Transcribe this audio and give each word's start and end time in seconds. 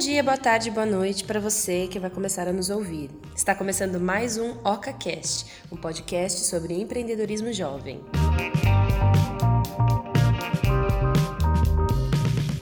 dia, 0.00 0.22
boa 0.22 0.38
tarde, 0.38 0.70
boa 0.70 0.86
noite 0.86 1.24
para 1.24 1.38
você 1.38 1.86
que 1.86 1.98
vai 1.98 2.08
começar 2.08 2.48
a 2.48 2.52
nos 2.54 2.70
ouvir. 2.70 3.10
Está 3.36 3.54
começando 3.54 4.00
mais 4.00 4.38
um 4.38 4.52
OcaCast, 4.64 5.44
um 5.70 5.76
podcast 5.76 6.46
sobre 6.46 6.72
empreendedorismo 6.72 7.52
jovem. 7.52 8.00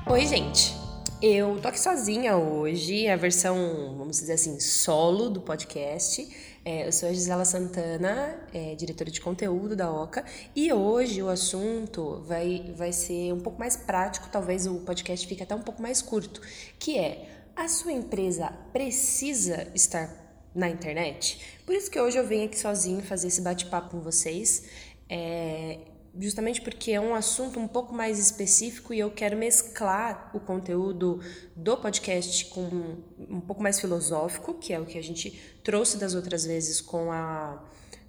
Oi, 0.05 0.27
gente. 0.27 0.77
Eu 1.23 1.61
tô 1.63 1.69
aqui 1.69 1.79
sozinha 1.79 2.37
hoje, 2.37 3.07
a 3.07 3.15
versão, 3.15 3.95
vamos 3.97 4.19
dizer 4.19 4.33
assim, 4.33 4.59
solo 4.59 5.31
do 5.31 5.41
podcast. 5.41 6.29
É, 6.71 6.87
eu 6.87 6.93
sou 6.93 7.09
a 7.09 7.13
Gisela 7.15 7.47
Santana, 7.47 8.39
é, 8.53 8.75
diretora 8.75 9.11
de 9.11 9.23
conteúdo 9.23 9.75
da 9.75 9.91
OCA, 9.91 10.23
e 10.55 10.71
hoje 10.71 11.23
o 11.23 11.31
assunto 11.31 12.23
vai, 12.27 12.75
vai 12.77 12.93
ser 12.93 13.33
um 13.33 13.41
pouco 13.41 13.59
mais 13.59 13.75
prático, 13.75 14.29
talvez 14.31 14.67
o 14.67 14.75
podcast 14.81 15.27
fique 15.27 15.43
até 15.43 15.55
um 15.55 15.63
pouco 15.63 15.81
mais 15.81 16.03
curto, 16.03 16.43
que 16.79 16.99
é 16.99 17.27
a 17.57 17.69
sua 17.69 17.93
empresa 17.93 18.53
precisa 18.71 19.67
estar 19.75 20.15
na 20.55 20.69
internet? 20.69 21.41
Por 21.65 21.75
isso 21.75 21.91
que 21.91 21.99
hoje 21.99 22.19
eu 22.19 22.27
venho 22.27 22.45
aqui 22.45 22.59
sozinho 22.59 23.01
fazer 23.01 23.29
esse 23.29 23.41
bate-papo 23.41 23.93
com 23.93 24.01
vocês. 24.01 24.65
É, 25.09 25.79
justamente 26.19 26.61
porque 26.61 26.93
é 26.93 27.01
um 27.01 27.15
assunto 27.15 27.59
um 27.59 27.69
pouco 27.69 27.95
mais 27.95 28.19
específico 28.19 28.95
e 28.95 28.99
eu 28.99 29.11
quero 29.11 29.37
mesclar 29.37 30.31
o 30.35 30.41
conteúdo 30.41 31.21
do 31.55 31.77
podcast 31.77 32.47
com 32.47 32.97
um 33.19 33.41
pouco 33.41 33.63
mais 33.63 33.81
filosófico, 33.81 34.55
que 34.55 34.73
é 34.73 34.81
o 34.81 34.87
que 34.87 34.99
a 34.99 35.03
gente 35.03 35.31
trouxe 35.63 35.99
das 35.99 36.15
outras 36.15 36.45
vezes 36.45 36.81
com 36.81 37.13
a, 37.13 37.63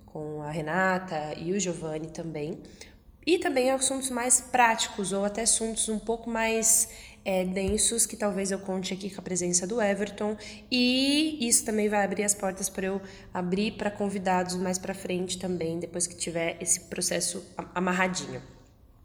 com 0.05 0.41
a 0.41 0.51
Renata 0.51 1.33
e 1.37 1.51
o 1.51 1.59
Giovanni 1.59 2.07
também. 2.07 2.61
E 3.25 3.37
também 3.37 3.69
assuntos 3.69 4.09
mais 4.09 4.41
práticos 4.41 5.11
ou 5.11 5.23
até 5.23 5.41
assuntos 5.41 5.87
um 5.89 5.99
pouco 5.99 6.29
mais 6.29 6.89
é, 7.23 7.45
densos 7.45 8.05
que 8.05 8.15
talvez 8.15 8.51
eu 8.51 8.59
conte 8.59 8.93
aqui 8.93 9.09
com 9.09 9.21
a 9.21 9.23
presença 9.23 9.67
do 9.67 9.81
Everton 9.81 10.37
e 10.71 11.37
isso 11.47 11.65
também 11.65 11.89
vai 11.89 12.03
abrir 12.03 12.23
as 12.23 12.33
portas 12.33 12.69
para 12.69 12.85
eu 12.85 13.01
abrir 13.33 13.71
para 13.71 13.91
convidados 13.91 14.55
mais 14.55 14.77
para 14.77 14.93
frente 14.93 15.37
também 15.37 15.79
depois 15.79 16.07
que 16.07 16.15
tiver 16.15 16.57
esse 16.61 16.81
processo 16.81 17.43
amarradinho. 17.75 18.41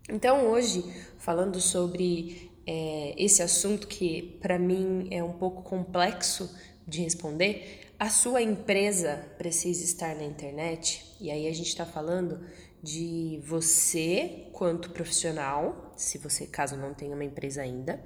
Então 0.08 0.46
hoje 0.46 0.84
falando 1.18 1.60
sobre 1.60 2.50
é, 2.66 3.14
esse 3.16 3.42
assunto 3.42 3.86
que 3.86 4.38
para 4.40 4.58
mim 4.58 5.08
é 5.10 5.22
um 5.22 5.32
pouco 5.32 5.62
complexo 5.62 6.54
de 6.86 7.02
responder, 7.02 7.80
a 7.98 8.10
sua 8.10 8.42
empresa 8.42 9.24
precisa 9.38 9.84
estar 9.84 10.14
na 10.14 10.24
internet 10.24 11.04
e 11.20 11.30
aí 11.30 11.46
a 11.46 11.52
gente 11.52 11.68
está 11.68 11.86
falando 11.86 12.40
de 12.84 13.40
você 13.42 14.46
quanto 14.52 14.90
profissional, 14.90 15.92
se 15.96 16.18
você 16.18 16.46
caso 16.46 16.76
não 16.76 16.92
tenha 16.92 17.14
uma 17.14 17.24
empresa 17.24 17.62
ainda, 17.62 17.98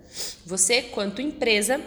você 0.47 0.83
quanto 0.83 1.21
empresa, 1.21 1.81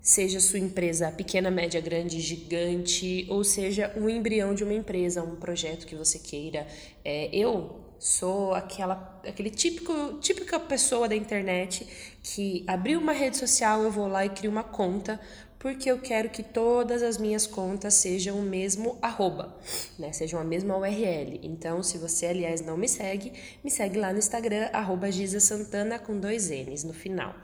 seja 0.00 0.38
sua 0.38 0.58
empresa 0.58 1.10
pequena, 1.10 1.50
média, 1.50 1.80
grande, 1.80 2.20
gigante, 2.20 3.26
ou 3.30 3.42
seja 3.42 3.92
um 3.96 4.08
embrião 4.08 4.54
de 4.54 4.62
uma 4.62 4.74
empresa, 4.74 5.22
um 5.22 5.36
projeto 5.36 5.86
que 5.86 5.96
você 5.96 6.18
queira. 6.18 6.66
É, 7.02 7.34
eu 7.34 7.80
sou 7.98 8.54
aquela 8.54 9.20
aquele 9.26 9.50
típico 9.50 10.18
típica 10.20 10.60
pessoa 10.60 11.08
da 11.08 11.16
internet 11.16 11.84
que 12.22 12.62
abriu 12.66 13.00
uma 13.00 13.12
rede 13.12 13.36
social, 13.36 13.82
eu 13.82 13.90
vou 13.90 14.06
lá 14.06 14.24
e 14.24 14.28
crio 14.28 14.50
uma 14.50 14.62
conta 14.62 15.18
porque 15.58 15.90
eu 15.90 15.98
quero 16.00 16.30
que 16.30 16.42
todas 16.42 17.02
as 17.02 17.18
minhas 17.18 17.46
contas 17.46 17.94
sejam 17.94 18.38
o 18.38 18.42
mesmo 18.42 18.96
arroba, 19.02 19.56
né? 19.98 20.12
Sejam 20.12 20.40
a 20.40 20.44
mesma 20.44 20.76
URL. 20.76 21.40
Então, 21.42 21.82
se 21.82 21.98
você, 21.98 22.26
aliás, 22.26 22.60
não 22.60 22.76
me 22.76 22.88
segue, 22.88 23.32
me 23.64 23.70
segue 23.70 23.98
lá 23.98 24.12
no 24.12 24.18
Instagram, 24.18 24.68
arroba 24.72 25.10
Giza 25.10 25.40
Santana 25.40 25.98
com 25.98 26.18
dois 26.18 26.50
N's 26.50 26.84
no 26.84 26.92
final. 26.92 27.34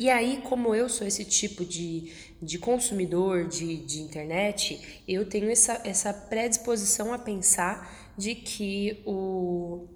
E 0.00 0.08
aí, 0.08 0.40
como 0.48 0.74
eu 0.74 0.88
sou 0.88 1.06
esse 1.06 1.24
tipo 1.24 1.64
de, 1.64 2.12
de 2.40 2.56
consumidor 2.56 3.48
de, 3.48 3.76
de 3.78 4.00
internet, 4.00 5.02
eu 5.08 5.28
tenho 5.28 5.50
essa, 5.50 5.80
essa 5.84 6.12
predisposição 6.12 7.12
a 7.12 7.18
pensar 7.18 8.12
de 8.16 8.36
que 8.36 9.02
o, 9.04 9.86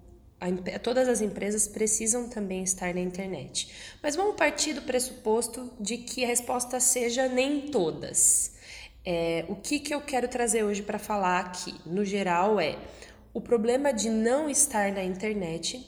todas 0.83 1.09
as 1.09 1.21
empresas 1.21 1.69
precisam 1.69 2.29
também 2.29 2.63
estar 2.63 2.93
na 2.95 3.01
internet. 3.01 3.69
Mas 4.03 4.17
vamos 4.17 4.37
partir 4.37 4.73
do 4.73 4.83
pressuposto 4.83 5.71
de 5.79 5.99
que 5.99 6.25
a 6.25 6.27
resposta 6.27 6.81
seja 6.81 7.29
nem 7.29 7.69
todas. 7.71 8.53
É, 9.05 9.45
o 9.49 9.57
que, 9.57 9.79
que 9.79 9.95
eu 9.95 10.01
quero 10.01 10.29
trazer 10.29 10.65
hoje 10.65 10.83
para 10.83 10.99
falar 10.99 11.41
aqui, 11.41 11.75
no 11.85 12.05
geral, 12.05 12.61
é 12.61 12.77
o 13.35 13.41
problema 13.41 13.93
de 13.93 14.11
não 14.11 14.49
estar 14.49 14.93
na 14.93 15.03
internet 15.03 15.85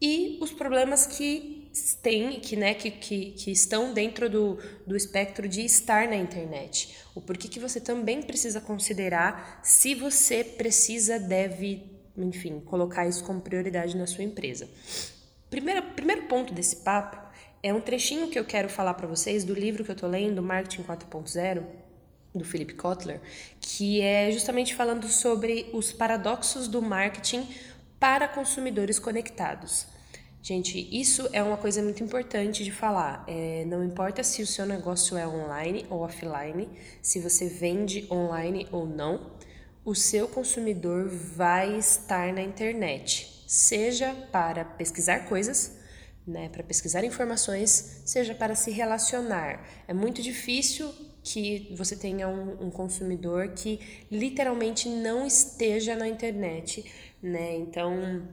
e 0.00 0.38
os 0.40 0.52
problemas 0.52 1.06
que 1.06 1.70
têm, 2.02 2.40
que, 2.40 2.56
né, 2.56 2.74
que, 2.74 2.90
que, 2.90 3.32
que 3.32 3.50
estão 3.50 3.92
dentro 3.92 4.28
do, 4.28 4.58
do 4.86 4.96
espectro 4.96 5.48
de 5.48 5.64
estar 5.64 6.06
na 6.08 6.16
internet. 6.16 6.94
O 7.14 7.20
porquê 7.20 7.48
que 7.48 7.58
você 7.58 7.80
também 7.80 8.22
precisa 8.22 8.60
considerar 8.60 9.60
se 9.62 9.94
você 9.94 10.44
precisa, 10.44 11.18
deve 11.18 11.93
enfim, 12.16 12.60
colocar 12.60 13.06
isso 13.06 13.24
como 13.24 13.40
prioridade 13.40 13.96
na 13.96 14.06
sua 14.06 14.24
empresa. 14.24 14.68
Primeiro, 15.50 15.82
primeiro 15.94 16.22
ponto 16.22 16.52
desse 16.52 16.76
papo 16.76 17.16
é 17.62 17.72
um 17.72 17.80
trechinho 17.80 18.28
que 18.28 18.38
eu 18.38 18.44
quero 18.44 18.68
falar 18.68 18.94
para 18.94 19.06
vocês 19.06 19.44
do 19.44 19.54
livro 19.54 19.84
que 19.84 19.90
eu 19.90 19.94
estou 19.94 20.08
lendo, 20.08 20.42
Marketing 20.42 20.82
4.0, 20.82 21.64
do 22.34 22.44
Philip 22.44 22.74
Kotler, 22.74 23.20
que 23.60 24.00
é 24.00 24.30
justamente 24.30 24.74
falando 24.74 25.08
sobre 25.08 25.70
os 25.72 25.92
paradoxos 25.92 26.68
do 26.68 26.82
marketing 26.82 27.48
para 27.98 28.28
consumidores 28.28 28.98
conectados. 28.98 29.86
Gente, 30.42 30.86
isso 30.92 31.26
é 31.32 31.42
uma 31.42 31.56
coisa 31.56 31.82
muito 31.82 32.04
importante 32.04 32.64
de 32.64 32.70
falar. 32.70 33.24
É, 33.26 33.64
não 33.66 33.82
importa 33.82 34.22
se 34.22 34.42
o 34.42 34.46
seu 34.46 34.66
negócio 34.66 35.16
é 35.16 35.26
online 35.26 35.86
ou 35.88 36.00
offline, 36.00 36.68
se 37.00 37.18
você 37.18 37.48
vende 37.48 38.06
online 38.10 38.68
ou 38.70 38.86
não, 38.86 39.30
o 39.84 39.94
seu 39.94 40.26
consumidor 40.26 41.08
vai 41.08 41.76
estar 41.76 42.32
na 42.32 42.42
internet, 42.42 43.44
seja 43.46 44.14
para 44.32 44.64
pesquisar 44.64 45.28
coisas, 45.28 45.76
né, 46.26 46.48
para 46.48 46.62
pesquisar 46.62 47.04
informações, 47.04 48.02
seja 48.06 48.34
para 48.34 48.54
se 48.54 48.70
relacionar. 48.70 49.62
É 49.86 49.92
muito 49.92 50.22
difícil 50.22 50.90
que 51.22 51.74
você 51.76 51.96
tenha 51.96 52.28
um, 52.28 52.66
um 52.66 52.70
consumidor 52.70 53.48
que 53.48 54.06
literalmente 54.10 54.88
não 54.88 55.26
esteja 55.26 55.94
na 55.94 56.08
internet, 56.08 56.84
né? 57.22 57.56
Então, 57.56 58.26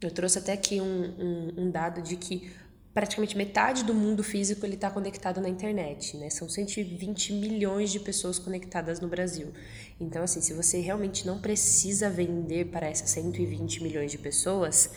eu 0.00 0.10
trouxe 0.10 0.38
até 0.38 0.52
aqui 0.52 0.80
um, 0.80 0.84
um, 0.86 1.54
um 1.64 1.70
dado 1.70 2.02
de 2.02 2.16
que 2.16 2.50
praticamente 2.96 3.36
metade 3.36 3.84
do 3.84 3.92
mundo 3.92 4.24
físico 4.24 4.64
ele 4.64 4.74
está 4.74 4.90
conectado 4.90 5.38
na 5.38 5.50
internet, 5.50 6.16
né? 6.16 6.30
São 6.30 6.48
120 6.48 7.34
milhões 7.34 7.92
de 7.92 8.00
pessoas 8.00 8.38
conectadas 8.38 9.00
no 9.00 9.06
Brasil. 9.06 9.52
Então, 10.00 10.22
assim, 10.22 10.40
se 10.40 10.54
você 10.54 10.80
realmente 10.80 11.26
não 11.26 11.38
precisa 11.38 12.08
vender 12.08 12.68
para 12.68 12.86
essas 12.86 13.10
120 13.10 13.82
milhões 13.82 14.10
de 14.10 14.16
pessoas, 14.16 14.90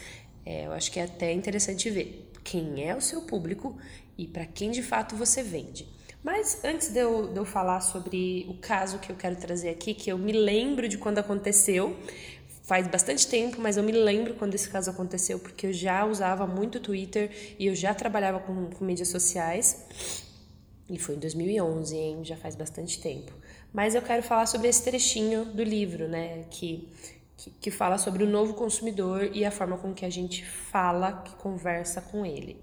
é, 0.46 0.66
eu 0.66 0.72
acho 0.72 0.90
que 0.94 0.98
é 0.98 1.04
até 1.04 1.34
interessante 1.34 1.90
ver 1.90 2.32
quem 2.42 2.88
é 2.88 2.96
o 2.96 3.02
seu 3.02 3.24
público 3.24 3.78
e 4.18 4.26
para 4.26 4.46
quem 4.46 4.72
de 4.72 4.82
fato 4.82 5.18
você 5.18 5.44
vende. 5.44 5.86
Mas 6.24 6.64
antes 6.64 6.94
de 6.94 7.00
eu, 7.00 7.28
de 7.28 7.38
eu 7.38 7.44
falar 7.44 7.82
sobre 7.82 8.46
o 8.48 8.54
caso 8.54 9.00
que 9.00 9.12
eu 9.12 9.16
quero 9.18 9.36
trazer 9.36 9.72
aqui, 9.72 9.94
que 9.94 10.10
eu 10.10 10.18
me 10.18 10.32
lembro 10.32 10.88
de 10.88 10.98
quando 10.98 11.18
aconteceu, 11.18 11.98
faz 12.70 12.88
bastante 12.88 13.28
tempo, 13.28 13.60
mas 13.60 13.78
eu 13.78 13.84
me 13.84 13.92
lembro 13.92 14.36
quando 14.36 14.54
esse 14.54 14.70
caso 14.70 14.92
aconteceu, 14.92 15.40
porque 15.40 15.66
eu 15.66 15.74
já 15.74 16.06
usava 16.06 16.46
muito 16.46 16.80
Twitter 16.80 17.56
e 17.58 17.66
eu 17.66 17.74
já 17.74 17.96
trabalhava 17.96 18.40
com, 18.40 18.70
com 18.70 18.86
mídias 18.86 19.08
sociais. 19.08 19.88
E 20.88 21.00
foi 21.00 21.16
em 21.16 21.20
2011, 21.20 21.98
hein? 21.98 22.20
Já 22.24 22.38
faz 22.38 22.56
bastante 22.56 23.02
tempo. 23.02 23.32
Mas 23.74 23.96
eu 23.96 24.04
quero 24.04 24.22
falar 24.22 24.46
sobre 24.46 24.68
esse 24.68 24.84
trechinho 24.84 25.46
do 25.46 25.64
livro, 25.64 26.08
né? 26.08 26.44
Que, 26.52 26.88
que, 27.36 27.50
que 27.50 27.72
fala 27.72 27.98
sobre 27.98 28.24
o 28.24 28.28
novo 28.28 28.54
consumidor 28.54 29.32
e 29.34 29.44
a 29.44 29.50
forma 29.50 29.76
com 29.76 29.92
que 29.92 30.06
a 30.06 30.10
gente 30.12 30.46
fala, 30.46 31.24
que 31.24 31.36
conversa 31.38 32.02
com 32.02 32.24
ele. 32.24 32.56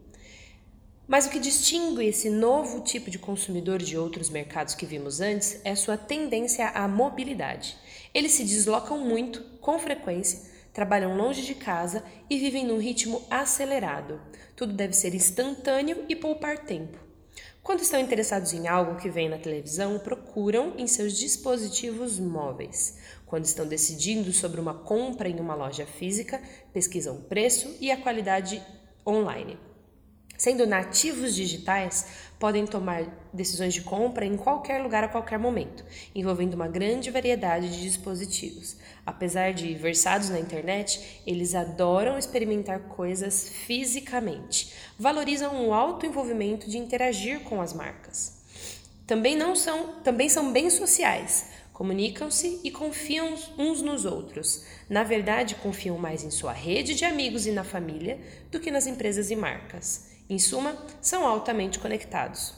Mas 1.09 1.27
o 1.27 1.31
que 1.31 1.39
distingue 1.39 2.05
esse 2.05 2.29
novo 2.29 2.81
tipo 2.81 3.11
de 3.11 3.19
consumidor 3.19 3.79
de 3.79 3.97
outros 3.97 4.29
mercados 4.29 4.75
que 4.75 4.85
vimos 4.85 5.21
antes 5.21 5.61
é 5.63 5.73
sua 5.77 5.97
tendência 5.97 6.69
à 6.71 6.89
mobilidade. 6.89 7.77
Eles 8.13 8.33
se 8.33 8.43
deslocam 8.43 8.99
muito, 8.99 9.41
com 9.61 9.79
frequência, 9.79 10.51
trabalham 10.73 11.17
longe 11.17 11.43
de 11.43 11.55
casa 11.55 12.03
e 12.29 12.37
vivem 12.39 12.67
num 12.67 12.81
ritmo 12.81 13.23
acelerado. 13.31 14.21
Tudo 14.57 14.73
deve 14.73 14.95
ser 14.95 15.15
instantâneo 15.15 16.05
e 16.09 16.17
poupar 16.17 16.59
tempo. 16.59 16.99
Quando 17.63 17.83
estão 17.83 18.01
interessados 18.01 18.53
em 18.53 18.67
algo 18.67 18.97
que 18.97 19.09
vem 19.09 19.29
na 19.29 19.39
televisão, 19.39 20.01
procuram 20.01 20.75
em 20.77 20.89
seus 20.89 21.17
dispositivos 21.17 22.19
móveis. 22.19 22.99
Quando 23.27 23.45
estão 23.45 23.67
decidindo 23.67 24.33
sobre 24.33 24.61
uma 24.61 24.75
compra 24.75 25.29
em 25.29 25.39
uma 25.39 25.55
loja 25.55 25.87
física, 25.87 26.43
pesquisam 26.73 27.17
o 27.17 27.23
preço 27.23 27.77
e 27.81 27.93
a 27.93 27.97
qualidade 27.97 28.61
online. 29.07 29.66
Sendo 30.39 30.67
nativos 30.67 31.35
digitais, 31.35 32.07
podem 32.39 32.67
tomar 32.67 33.05
decisões 33.33 33.75
de 33.75 33.81
compra 33.81 34.25
em 34.25 34.37
qualquer 34.37 34.83
lugar 34.83 35.05
a 35.05 35.09
qualquer 35.09 35.39
momento, 35.39 35.85
envolvendo 36.15 36.55
uma 36.55 36.69
grande 36.69 37.11
variedade 37.11 37.71
de 37.71 37.83
dispositivos. 37.83 38.77
Apesar 39.05 39.53
de 39.53 39.75
versados 39.75 40.29
na 40.29 40.39
internet, 40.39 41.23
eles 41.27 41.55
adoram 41.55 42.19
experimentar 42.19 42.81
coisas 42.81 43.49
fisicamente. 43.49 44.73
Valorizam 44.99 45.67
o 45.67 45.73
alto 45.73 46.07
envolvimento 46.07 46.69
de 46.69 46.79
interagir 46.79 47.41
com 47.41 47.61
as 47.61 47.73
marcas. 47.73 48.37
Também 49.07 49.37
não 49.37 49.55
são, 49.55 50.01
também 50.03 50.29
são 50.29 50.53
bem 50.53 50.69
sociais 50.69 51.47
Comunicam-se 51.77 52.59
e 52.65 52.71
confiam 52.71 53.35
uns 53.59 53.83
nos 53.83 54.07
outros. 54.07 54.65
Na 54.89 55.05
verdade, 55.05 55.57
confiam 55.57 55.99
mais 55.99 56.25
em 56.25 56.31
sua 56.31 56.51
rede 56.51 56.95
de 56.95 57.05
amigos 57.05 57.47
e 57.47 57.51
na 57.51 57.65
família 57.65 58.19
do 58.51 58.59
que 58.59 58.71
nas 58.71 58.87
empresas 58.87 59.31
e 59.31 59.37
marcas. 59.37 60.16
Em 60.29 60.39
suma, 60.39 60.77
são 61.01 61.27
altamente 61.27 61.79
conectados. 61.79 62.51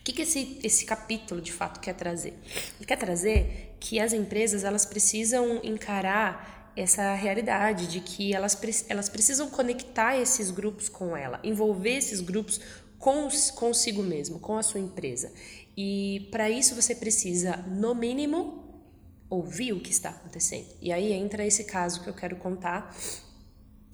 O 0.00 0.02
que, 0.02 0.12
que 0.12 0.22
esse, 0.22 0.58
esse 0.62 0.84
capítulo 0.84 1.40
de 1.40 1.52
fato 1.52 1.78
quer 1.78 1.94
trazer? 1.94 2.34
Ele 2.76 2.86
quer 2.86 2.96
trazer 2.96 3.76
que 3.78 4.00
as 4.00 4.12
empresas 4.12 4.64
elas 4.64 4.84
precisam 4.84 5.60
encarar 5.62 6.72
essa 6.76 7.14
realidade 7.14 7.86
de 7.86 8.00
que 8.00 8.34
elas, 8.34 8.58
elas 8.88 9.08
precisam 9.08 9.50
conectar 9.50 10.16
esses 10.16 10.50
grupos 10.50 10.88
com 10.88 11.16
ela, 11.16 11.38
envolver 11.44 11.96
esses 11.96 12.20
grupos 12.20 12.60
com, 12.98 13.28
consigo 13.54 14.02
mesmo, 14.02 14.38
com 14.38 14.56
a 14.56 14.62
sua 14.62 14.80
empresa. 14.80 15.32
E 15.76 16.28
para 16.30 16.50
isso 16.50 16.74
você 16.74 16.94
precisa, 16.94 17.56
no 17.68 17.94
mínimo, 17.94 18.84
ouvir 19.28 19.72
o 19.72 19.80
que 19.80 19.90
está 19.90 20.10
acontecendo. 20.10 20.66
E 20.80 20.92
aí 20.92 21.12
entra 21.12 21.46
esse 21.46 21.64
caso 21.64 22.02
que 22.02 22.08
eu 22.08 22.14
quero 22.14 22.36
contar 22.36 22.94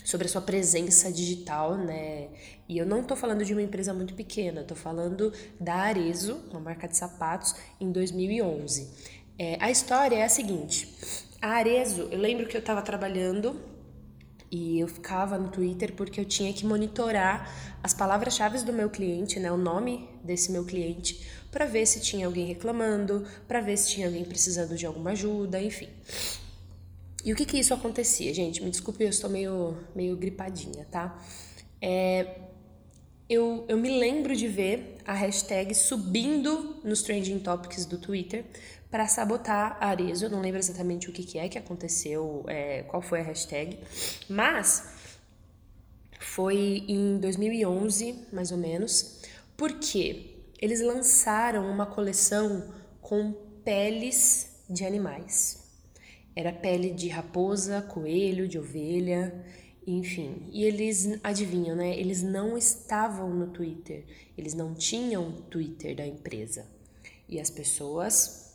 sobre 0.07 0.29
a 0.29 0.31
sua 0.31 0.41
presença 0.41 1.11
digital, 1.11 1.77
né? 1.77 2.29
E 2.69 2.79
eu 2.79 2.87
não 2.87 3.01
estou 3.01 3.17
falando 3.17 3.45
de 3.45 3.53
uma 3.53 3.61
empresa 3.61 3.93
muito 3.93 4.15
pequena, 4.15 4.61
estou 4.61 4.77
falando 4.77 5.33
da 5.59 5.75
Arezo, 5.75 6.41
uma 6.49 6.61
marca 6.61 6.87
de 6.87 6.97
sapatos, 6.97 7.57
em 7.81 7.91
2011. 7.91 8.89
É, 9.37 9.59
a 9.61 9.69
história 9.69 10.15
é 10.15 10.23
a 10.23 10.29
seguinte: 10.29 10.89
a 11.43 11.49
Arezo, 11.49 12.03
eu 12.13 12.21
lembro 12.21 12.47
que 12.47 12.57
eu 12.57 12.61
estava 12.61 12.83
trabalhando 12.83 13.61
e 14.49 14.79
eu 14.79 14.87
ficava 14.87 15.37
no 15.39 15.49
Twitter 15.49 15.93
porque 15.95 16.21
eu 16.21 16.25
tinha 16.25 16.53
que 16.53 16.65
monitorar 16.65 17.77
as 17.83 17.93
palavras-chave 17.93 18.63
do 18.63 18.73
meu 18.73 18.89
cliente, 18.89 19.41
né, 19.41 19.51
o 19.51 19.57
nome 19.57 20.09
desse 20.23 20.53
meu 20.53 20.65
cliente, 20.65 21.29
para 21.51 21.67
ver 21.67 21.85
se 21.85 22.01
tinha 22.01 22.27
alguém 22.27 22.47
reclamando, 22.47 23.27
para 23.49 23.61
ver 23.61 23.77
se 23.77 23.89
tinha 23.89 24.07
alguém 24.07 24.25
precisando 24.25 24.77
de 24.77 24.87
alguma 24.87 25.11
ajuda, 25.11 25.61
enfim. 25.61 25.89
E 27.27 27.33
o 27.33 27.35
que 27.35 27.45
que 27.45 27.59
isso 27.59 27.75
acontecia, 27.75 28.33
gente? 28.33 28.63
Me 28.63 28.71
desculpe, 28.71 29.03
eu 29.03 29.11
estou 29.11 29.29
meio, 29.29 29.77
meio 29.97 30.17
gripadinha, 30.17 30.87
tá? 30.89 31.21
É, 31.83 32.39
eu, 33.29 33.65
eu 33.67 33.77
me 33.77 33.99
lembro 33.99 34.37
de 34.37 34.47
ver 34.47 34.99
a 35.05 35.13
hashtag 35.13 35.75
subindo 35.75 36.77
nos 36.85 37.03
trending 37.03 37.41
topics 37.41 37.85
do 37.85 37.99
Twitter 37.99 38.45
para 38.89 39.09
sabotar 39.09 39.77
a 39.81 39.89
Arezo. 39.89 40.27
Eu 40.27 40.31
não 40.31 40.41
lembro 40.41 40.61
exatamente 40.61 41.11
o 41.11 41.13
que, 41.13 41.25
que 41.25 41.37
é 41.37 41.49
que 41.49 41.59
aconteceu, 41.59 42.45
é, 42.47 42.85
qual 42.85 43.03
foi 43.03 43.19
a 43.19 43.25
hashtag, 43.25 43.77
mas 44.29 44.89
foi 46.21 46.85
em 46.87 47.19
2011, 47.19 48.21
mais 48.33 48.53
ou 48.53 48.59
menos, 48.59 49.23
porque 49.57 50.45
eles 50.61 50.81
lançaram 50.81 51.69
uma 51.69 51.87
coleção 51.87 52.73
com 53.01 53.33
peles 53.65 54.63
de 54.71 54.85
animais. 54.85 55.66
Era 56.37 56.53
pele 56.53 56.91
de 56.91 57.09
raposa, 57.09 57.81
coelho, 57.81 58.47
de 58.47 58.59
ovelha, 58.59 59.43
enfim. 59.87 60.47
E 60.53 60.65
eles, 60.65 61.19
adivinham, 61.25 61.75
né? 61.75 61.99
Eles 61.99 62.23
não 62.23 62.59
estavam 62.59 63.31
no 63.31 63.47
Twitter, 63.47 64.05
eles 64.37 64.53
não 64.53 64.75
tinham 64.75 65.33
Twitter 65.51 65.97
da 65.97 66.07
empresa. 66.07 66.67
E 67.27 67.41
as 67.41 67.49
pessoas 67.49 68.47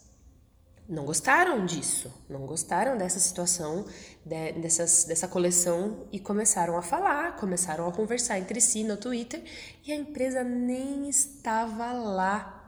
não 0.88 1.06
gostaram 1.06 1.66
disso, 1.66 2.12
não 2.30 2.46
gostaram 2.46 2.98
dessa 2.98 3.20
situação, 3.20 3.86
de, 4.26 4.52
dessas, 4.54 5.06
dessa 5.06 5.28
coleção 5.28 6.06
e 6.12 6.20
começaram 6.20 6.78
a 6.78 6.82
falar, 6.82 7.38
começaram 7.38 7.88
a 7.88 7.92
conversar 7.94 8.38
entre 8.40 8.60
si 8.60 8.84
no 8.84 8.98
Twitter 8.98 9.42
e 9.86 9.92
a 9.92 9.96
empresa 9.96 10.44
nem 10.44 11.08
estava 11.08 11.94
lá. 11.94 12.61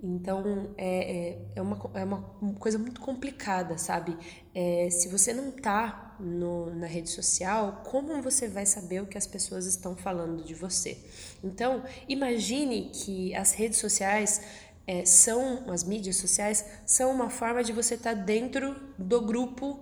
Então 0.00 0.74
é, 0.76 1.30
é, 1.30 1.38
é, 1.56 1.62
uma, 1.62 1.90
é 1.94 2.04
uma 2.04 2.22
coisa 2.58 2.78
muito 2.78 3.00
complicada, 3.00 3.76
sabe? 3.76 4.16
É, 4.54 4.88
se 4.90 5.08
você 5.08 5.32
não 5.32 5.50
tá 5.50 6.16
no, 6.20 6.72
na 6.74 6.86
rede 6.86 7.10
social, 7.10 7.82
como 7.84 8.22
você 8.22 8.46
vai 8.46 8.64
saber 8.64 9.02
o 9.02 9.06
que 9.06 9.18
as 9.18 9.26
pessoas 9.26 9.66
estão 9.66 9.96
falando 9.96 10.44
de 10.44 10.54
você? 10.54 10.98
Então, 11.42 11.82
imagine 12.08 12.90
que 12.94 13.34
as 13.34 13.52
redes 13.52 13.78
sociais 13.78 14.40
é, 14.86 15.04
são, 15.04 15.68
as 15.70 15.82
mídias 15.82 16.16
sociais, 16.16 16.64
são 16.86 17.10
uma 17.10 17.28
forma 17.28 17.64
de 17.64 17.72
você 17.72 17.94
estar 17.94 18.14
tá 18.14 18.22
dentro 18.22 18.76
do 18.96 19.20
grupo 19.20 19.80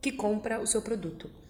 que 0.00 0.12
compra 0.12 0.60
o 0.60 0.66
seu 0.66 0.82
produto. 0.82 1.43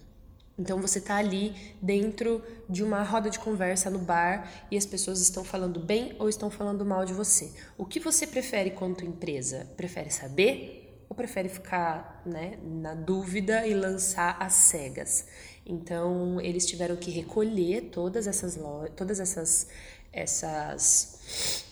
Então 0.57 0.79
você 0.79 0.99
está 0.99 1.17
ali 1.17 1.53
dentro 1.81 2.41
de 2.69 2.83
uma 2.83 3.03
roda 3.03 3.29
de 3.29 3.37
conversa 3.39 3.89
no 3.89 3.99
bar 3.99 4.49
e 4.71 4.77
as 4.77 4.85
pessoas 4.85 5.19
estão 5.19 5.43
falando 5.43 5.79
bem 5.79 6.15
ou 6.17 6.29
estão 6.29 6.49
falando 6.49 6.85
mal 6.85 7.05
de 7.05 7.13
você. 7.13 7.51
O 7.77 7.85
que 7.85 7.99
você 7.99 8.25
prefere 8.25 8.71
quanto 8.71 9.05
empresa? 9.05 9.67
Prefere 9.75 10.09
saber 10.09 11.03
ou 11.09 11.15
prefere 11.15 11.49
ficar 11.49 12.21
né, 12.25 12.57
na 12.63 12.95
dúvida 12.95 13.67
e 13.67 13.73
lançar 13.73 14.37
as 14.39 14.53
cegas? 14.53 15.27
Então 15.65 16.39
eles 16.39 16.65
tiveram 16.65 16.95
que 16.95 17.11
recolher 17.11 17.89
todas 17.91 18.25
essas 18.25 18.57
todas 18.95 19.19
essas 19.19 19.67
essas 20.13 21.65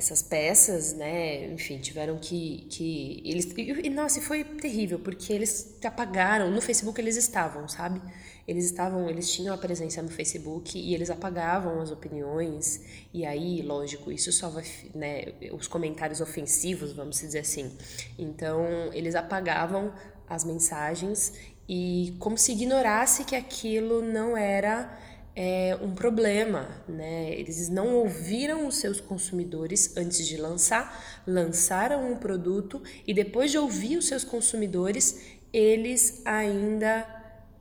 essas 0.00 0.22
peças, 0.22 0.94
né? 0.94 1.46
Enfim, 1.52 1.78
tiveram 1.78 2.18
que. 2.18 2.66
que 2.70 3.22
eles, 3.24 3.44
e, 3.56 3.86
e, 3.86 3.90
nossa, 3.90 4.20
foi 4.20 4.42
terrível, 4.42 4.98
porque 4.98 5.32
eles 5.32 5.78
apagaram. 5.84 6.50
No 6.50 6.60
Facebook 6.60 7.00
eles 7.00 7.16
estavam, 7.16 7.68
sabe? 7.68 8.00
Eles 8.48 8.64
estavam, 8.64 9.08
eles 9.08 9.30
tinham 9.30 9.54
a 9.54 9.58
presença 9.58 10.02
no 10.02 10.08
Facebook 10.08 10.76
e 10.78 10.94
eles 10.94 11.10
apagavam 11.10 11.80
as 11.80 11.90
opiniões. 11.90 12.80
E 13.14 13.24
aí, 13.24 13.62
lógico, 13.62 14.10
isso 14.10 14.32
só 14.32 14.48
vai. 14.48 14.64
Né, 14.94 15.26
os 15.52 15.68
comentários 15.68 16.20
ofensivos, 16.20 16.92
vamos 16.92 17.20
dizer 17.20 17.40
assim. 17.40 17.70
Então, 18.18 18.90
eles 18.92 19.14
apagavam 19.14 19.92
as 20.28 20.44
mensagens 20.44 21.32
e 21.68 22.16
como 22.18 22.36
se 22.38 22.52
ignorasse 22.52 23.24
que 23.24 23.36
aquilo 23.36 24.02
não 24.02 24.36
era 24.36 24.98
é 25.34 25.78
um 25.80 25.94
problema, 25.94 26.68
né? 26.88 27.32
Eles 27.32 27.68
não 27.68 27.94
ouviram 27.96 28.66
os 28.66 28.76
seus 28.76 29.00
consumidores 29.00 29.96
antes 29.96 30.26
de 30.26 30.36
lançar, 30.36 31.22
lançaram 31.26 32.12
um 32.12 32.16
produto 32.16 32.82
e 33.06 33.14
depois 33.14 33.50
de 33.50 33.58
ouvir 33.58 33.96
os 33.96 34.06
seus 34.06 34.24
consumidores, 34.24 35.38
eles 35.52 36.22
ainda 36.24 37.06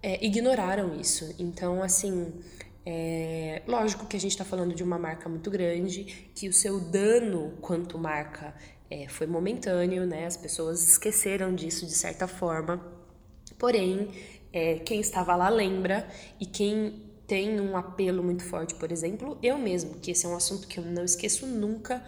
é, 0.02 0.24
ignoraram 0.26 1.00
isso. 1.00 1.36
Então, 1.38 1.84
assim, 1.84 2.34
é, 2.86 3.62
lógico 3.68 4.08
que 4.08 4.18
a 4.18 4.20
gente 4.20 4.32
está 4.32 4.46
falando 4.46 4.74
de 4.74 4.84
uma 4.84 4.98
marca 4.98 5.30
muito 5.30 5.52
grande, 5.52 6.30
que 6.34 6.50
o 6.50 6.54
seu 6.54 6.80
dano 6.80 7.54
quanto 7.62 7.98
marca 7.98 8.54
é, 8.90 9.08
foi 9.08 9.28
momentâneo, 9.28 10.06
né? 10.06 10.26
As 10.26 10.36
pessoas 10.36 10.88
esqueceram 10.88 11.54
disso 11.54 11.86
de 11.86 11.94
certa 11.94 12.28
forma. 12.28 12.84
Porém, 13.58 14.10
é, 14.52 14.80
quem 14.80 15.00
estava 15.00 15.36
lá 15.36 15.50
lembra 15.50 16.08
e 16.40 16.46
quem 16.46 17.09
tem 17.30 17.62
um 17.62 17.78
apelo 17.78 18.24
muito 18.24 18.44
forte, 18.44 18.74
por 18.74 18.92
exemplo, 18.92 19.38
eu 19.44 19.56
mesmo, 19.56 20.00
que 20.00 20.10
esse 20.10 20.26
é 20.26 20.30
um 20.30 20.36
assunto 20.36 20.68
que 20.68 20.80
eu 20.80 20.84
não 20.84 21.06
esqueço 21.06 21.46
nunca. 21.46 22.04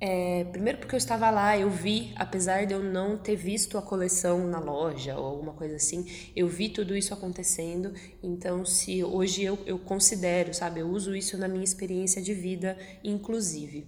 É, 0.00 0.44
primeiro 0.50 0.78
porque 0.78 0.96
eu 0.96 0.98
estava 0.98 1.30
lá, 1.30 1.56
eu 1.56 1.70
vi, 1.70 2.12
apesar 2.16 2.66
de 2.66 2.74
eu 2.74 2.82
não 2.82 3.16
ter 3.16 3.36
visto 3.36 3.78
a 3.78 3.82
coleção 3.82 4.46
na 4.48 4.58
loja 4.58 5.16
ou 5.16 5.24
alguma 5.24 5.52
coisa 5.52 5.76
assim, 5.76 6.04
eu 6.34 6.48
vi 6.48 6.68
tudo 6.68 6.96
isso 6.96 7.14
acontecendo. 7.14 7.94
Então, 8.20 8.64
se 8.64 9.04
hoje 9.04 9.44
eu, 9.44 9.56
eu 9.64 9.78
considero, 9.78 10.52
sabe, 10.52 10.80
eu 10.80 10.88
uso 10.88 11.14
isso 11.14 11.38
na 11.38 11.46
minha 11.46 11.64
experiência 11.64 12.20
de 12.20 12.34
vida, 12.34 12.76
inclusive. 13.04 13.86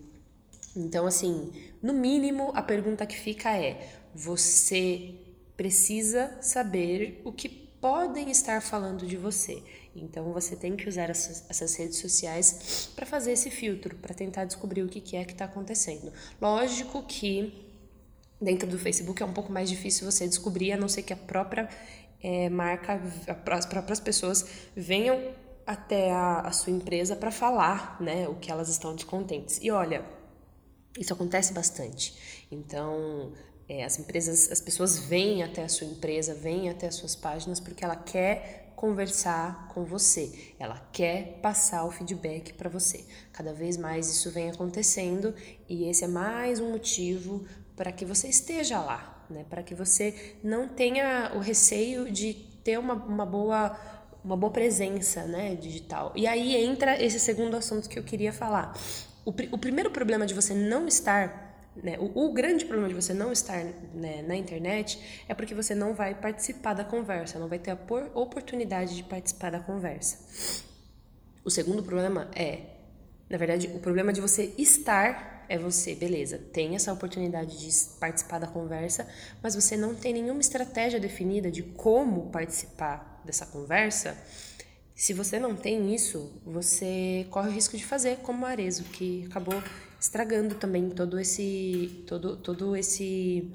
Então, 0.76 1.06
assim, 1.06 1.52
no 1.82 1.92
mínimo, 1.92 2.52
a 2.54 2.62
pergunta 2.62 3.04
que 3.04 3.18
fica 3.18 3.50
é: 3.50 3.88
você 4.14 5.12
precisa 5.56 6.38
saber 6.40 7.20
o 7.24 7.32
que 7.32 7.67
podem 7.80 8.30
estar 8.30 8.60
falando 8.60 9.06
de 9.06 9.16
você. 9.16 9.62
Então 9.94 10.32
você 10.32 10.56
tem 10.56 10.76
que 10.76 10.88
usar 10.88 11.10
essas, 11.10 11.74
redes 11.76 11.98
sociais 11.98 12.90
para 12.94 13.06
fazer 13.06 13.32
esse 13.32 13.50
filtro, 13.50 13.96
para 13.96 14.14
tentar 14.14 14.44
descobrir 14.44 14.82
o 14.82 14.88
que, 14.88 15.00
que 15.00 15.16
é 15.16 15.24
que 15.24 15.32
está 15.32 15.44
acontecendo. 15.44 16.12
Lógico 16.40 17.02
que 17.02 17.66
dentro 18.40 18.68
do 18.68 18.78
Facebook 18.78 19.22
é 19.22 19.26
um 19.26 19.32
pouco 19.32 19.52
mais 19.52 19.68
difícil 19.68 20.10
você 20.10 20.26
descobrir, 20.26 20.72
a 20.72 20.76
não 20.76 20.88
ser 20.88 21.02
que 21.02 21.12
a 21.12 21.16
própria 21.16 21.68
é, 22.22 22.48
marca, 22.48 23.00
as 23.50 23.66
próprias 23.66 24.00
pessoas 24.00 24.46
venham 24.74 25.34
até 25.66 26.10
a, 26.10 26.40
a 26.40 26.52
sua 26.52 26.72
empresa 26.72 27.14
para 27.14 27.30
falar 27.30 28.00
né, 28.00 28.26
o 28.28 28.36
que 28.36 28.50
elas 28.50 28.68
estão 28.68 28.94
descontentes. 28.94 29.58
E 29.60 29.70
olha, 29.70 30.04
isso 30.98 31.12
acontece 31.12 31.52
bastante. 31.52 32.46
Então, 32.50 33.32
é, 33.68 33.84
as 33.84 33.98
empresas, 33.98 34.50
as 34.50 34.60
pessoas 34.60 34.98
vêm 34.98 35.42
até 35.42 35.62
a 35.62 35.68
sua 35.68 35.86
empresa, 35.86 36.34
vêm 36.34 36.70
até 36.70 36.86
as 36.86 36.94
suas 36.94 37.14
páginas 37.14 37.60
porque 37.60 37.84
ela 37.84 37.96
quer 37.96 38.72
conversar 38.74 39.68
com 39.74 39.84
você, 39.84 40.54
ela 40.58 40.78
quer 40.92 41.40
passar 41.42 41.84
o 41.84 41.90
feedback 41.90 42.52
para 42.54 42.70
você. 42.70 43.04
Cada 43.32 43.52
vez 43.52 43.76
mais 43.76 44.08
isso 44.08 44.30
vem 44.30 44.50
acontecendo 44.50 45.34
e 45.68 45.88
esse 45.88 46.04
é 46.04 46.08
mais 46.08 46.60
um 46.60 46.70
motivo 46.70 47.44
para 47.76 47.90
que 47.92 48.04
você 48.04 48.28
esteja 48.28 48.80
lá, 48.80 49.26
né? 49.28 49.44
Para 49.50 49.62
que 49.62 49.74
você 49.74 50.36
não 50.42 50.68
tenha 50.68 51.32
o 51.34 51.40
receio 51.40 52.10
de 52.10 52.34
ter 52.62 52.78
uma, 52.78 52.94
uma 52.94 53.26
boa 53.26 53.76
uma 54.24 54.36
boa 54.36 54.52
presença, 54.52 55.24
né, 55.24 55.54
digital. 55.54 56.12
E 56.14 56.26
aí 56.26 56.56
entra 56.56 57.02
esse 57.02 57.18
segundo 57.18 57.56
assunto 57.56 57.88
que 57.88 57.98
eu 57.98 58.02
queria 58.02 58.32
falar. 58.32 58.76
O, 59.24 59.30
o 59.30 59.58
primeiro 59.58 59.90
problema 59.90 60.26
de 60.26 60.34
você 60.34 60.52
não 60.52 60.86
estar 60.86 61.47
né? 61.82 61.96
O, 61.98 62.26
o, 62.26 62.32
grande 62.32 62.64
problema 62.64 62.88
de 62.88 62.94
você 62.94 63.14
não 63.14 63.32
estar 63.32 63.64
né, 63.94 64.22
na 64.22 64.36
internet 64.36 64.98
é 65.28 65.34
porque 65.34 65.54
você 65.54 65.74
não 65.74 65.94
vai 65.94 66.14
participar 66.14 66.74
da 66.74 66.84
conversa, 66.84 67.38
não 67.38 67.48
vai 67.48 67.58
ter 67.58 67.70
a 67.70 67.76
por, 67.76 68.10
oportunidade 68.14 68.96
de 68.96 69.02
participar 69.04 69.50
da 69.50 69.60
conversa. 69.60 70.18
O 71.44 71.50
segundo 71.50 71.82
problema 71.82 72.30
é, 72.34 72.60
na 73.28 73.38
verdade, 73.38 73.68
o 73.68 73.78
problema 73.78 74.12
de 74.12 74.20
você 74.20 74.52
estar 74.58 75.46
é 75.48 75.56
você, 75.56 75.94
beleza, 75.94 76.38
tem 76.52 76.74
essa 76.74 76.92
oportunidade 76.92 77.58
de 77.58 77.98
participar 77.98 78.38
da 78.38 78.46
conversa, 78.46 79.08
mas 79.42 79.54
você 79.54 79.76
não 79.76 79.94
tem 79.94 80.12
nenhuma 80.12 80.40
estratégia 80.40 81.00
definida 81.00 81.50
de 81.50 81.62
como 81.62 82.30
participar 82.30 83.22
dessa 83.24 83.46
conversa. 83.46 84.16
Se 84.98 85.12
você 85.12 85.38
não 85.38 85.54
tem 85.54 85.94
isso, 85.94 86.32
você 86.44 87.24
corre 87.30 87.50
o 87.50 87.52
risco 87.52 87.76
de 87.76 87.86
fazer 87.86 88.16
como 88.16 88.42
o 88.42 88.46
Arezo, 88.46 88.82
que 88.82 89.24
acabou 89.26 89.62
estragando 89.98 90.56
também 90.56 90.90
todo 90.90 91.20
esse 91.20 92.02
todo 92.04 92.36
todo 92.36 92.74
esse 92.74 93.48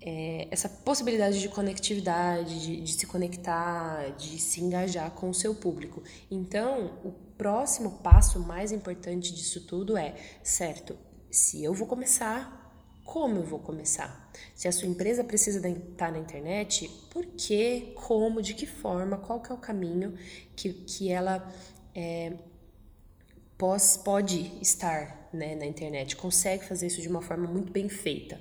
é, 0.00 0.48
essa 0.50 0.66
possibilidade 0.66 1.38
de 1.38 1.48
conectividade, 1.50 2.58
de, 2.58 2.80
de, 2.80 2.90
se 2.90 3.06
conectar, 3.06 4.16
de 4.16 4.40
se 4.40 4.62
engajar 4.62 5.10
com 5.10 5.28
o 5.28 5.34
seu 5.34 5.54
público. 5.54 6.02
Então, 6.30 6.98
o 7.04 7.12
próximo 7.36 7.98
passo 7.98 8.40
mais 8.40 8.72
importante 8.72 9.34
disso 9.34 9.66
tudo 9.66 9.94
é, 9.94 10.14
certo, 10.42 10.96
se 11.30 11.62
eu 11.62 11.74
vou 11.74 11.86
começar, 11.86 12.59
como 13.10 13.38
eu 13.38 13.42
vou 13.42 13.58
começar? 13.58 14.30
Se 14.54 14.68
a 14.68 14.72
sua 14.72 14.86
empresa 14.86 15.24
precisa 15.24 15.68
estar 15.68 16.12
na 16.12 16.18
internet, 16.20 16.88
por 17.10 17.26
que, 17.26 17.92
como, 17.96 18.40
de 18.40 18.54
que 18.54 18.66
forma, 18.66 19.16
qual 19.18 19.40
que 19.40 19.50
é 19.50 19.54
o 19.54 19.58
caminho 19.58 20.14
que, 20.54 20.72
que 20.72 21.10
ela 21.10 21.52
é, 21.92 22.34
pós, 23.58 23.96
pode 23.96 24.52
estar 24.62 25.28
né, 25.32 25.56
na 25.56 25.66
internet, 25.66 26.14
consegue 26.14 26.64
fazer 26.64 26.86
isso 26.86 27.02
de 27.02 27.08
uma 27.08 27.20
forma 27.20 27.48
muito 27.48 27.72
bem 27.72 27.88
feita. 27.88 28.40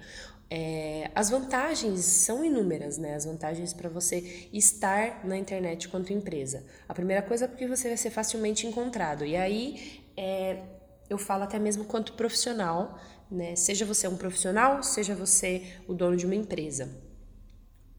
É, 0.51 1.09
as 1.15 1.31
vantagens 1.31 2.05
são 2.05 2.45
inúmeras, 2.45 2.99
né? 2.99 3.15
As 3.15 3.25
vantagens 3.25 3.73
para 3.73 3.89
você 3.89 4.47
estar 4.53 5.25
na 5.25 5.35
internet 5.37 5.89
quanto 5.89 6.13
empresa. 6.13 6.63
A 6.87 6.93
primeira 6.93 7.23
coisa 7.23 7.45
é 7.45 7.47
porque 7.47 7.65
você 7.65 7.87
vai 7.87 7.97
ser 7.97 8.11
facilmente 8.11 8.67
encontrado. 8.67 9.25
E 9.25 9.35
aí 9.35 10.03
é, 10.15 10.61
eu 11.09 11.17
falo 11.17 11.43
até 11.43 11.57
mesmo 11.57 11.85
quanto 11.85 12.13
profissional, 12.13 12.99
né? 13.29 13.55
Seja 13.55 13.85
você 13.85 14.07
um 14.07 14.17
profissional, 14.17 14.81
seja 14.83 15.15
você 15.15 15.73
o 15.87 15.93
dono 15.93 16.17
de 16.17 16.25
uma 16.25 16.35
empresa. 16.35 16.89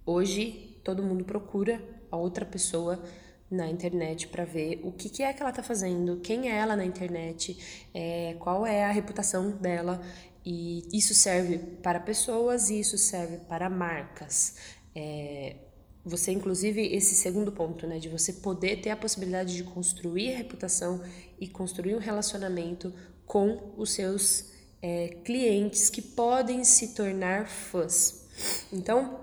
Hoje 0.04 0.80
todo 0.84 1.02
mundo 1.02 1.24
procura 1.24 1.80
a 2.10 2.16
outra 2.16 2.44
pessoa 2.44 3.02
na 3.50 3.68
internet 3.68 4.28
para 4.28 4.44
ver 4.44 4.80
o 4.84 4.92
que, 4.92 5.08
que, 5.08 5.22
é 5.22 5.32
que 5.32 5.40
ela 5.40 5.50
está 5.50 5.62
fazendo, 5.62 6.20
quem 6.20 6.50
é 6.50 6.56
ela 6.56 6.76
na 6.76 6.84
internet, 6.84 7.88
é, 7.92 8.36
qual 8.38 8.64
é 8.64 8.84
a 8.84 8.92
reputação 8.92 9.50
dela. 9.50 10.00
E 10.44 10.88
isso 10.92 11.14
serve 11.14 11.58
para 11.82 12.00
pessoas 12.00 12.70
e 12.70 12.80
isso 12.80 12.96
serve 12.96 13.38
para 13.38 13.68
marcas. 13.68 14.56
É, 14.94 15.56
você, 16.04 16.32
inclusive, 16.32 16.80
esse 16.94 17.14
segundo 17.14 17.52
ponto, 17.52 17.86
né, 17.86 17.98
de 17.98 18.08
você 18.08 18.32
poder 18.32 18.80
ter 18.80 18.90
a 18.90 18.96
possibilidade 18.96 19.54
de 19.54 19.64
construir 19.64 20.30
reputação 20.30 21.02
e 21.38 21.46
construir 21.46 21.94
um 21.94 21.98
relacionamento 21.98 22.92
com 23.26 23.74
os 23.76 23.92
seus 23.92 24.49
é, 24.82 25.08
clientes 25.24 25.90
que 25.90 26.02
podem 26.02 26.64
se 26.64 26.94
tornar 26.94 27.48
fãs. 27.48 28.26
Então, 28.72 29.20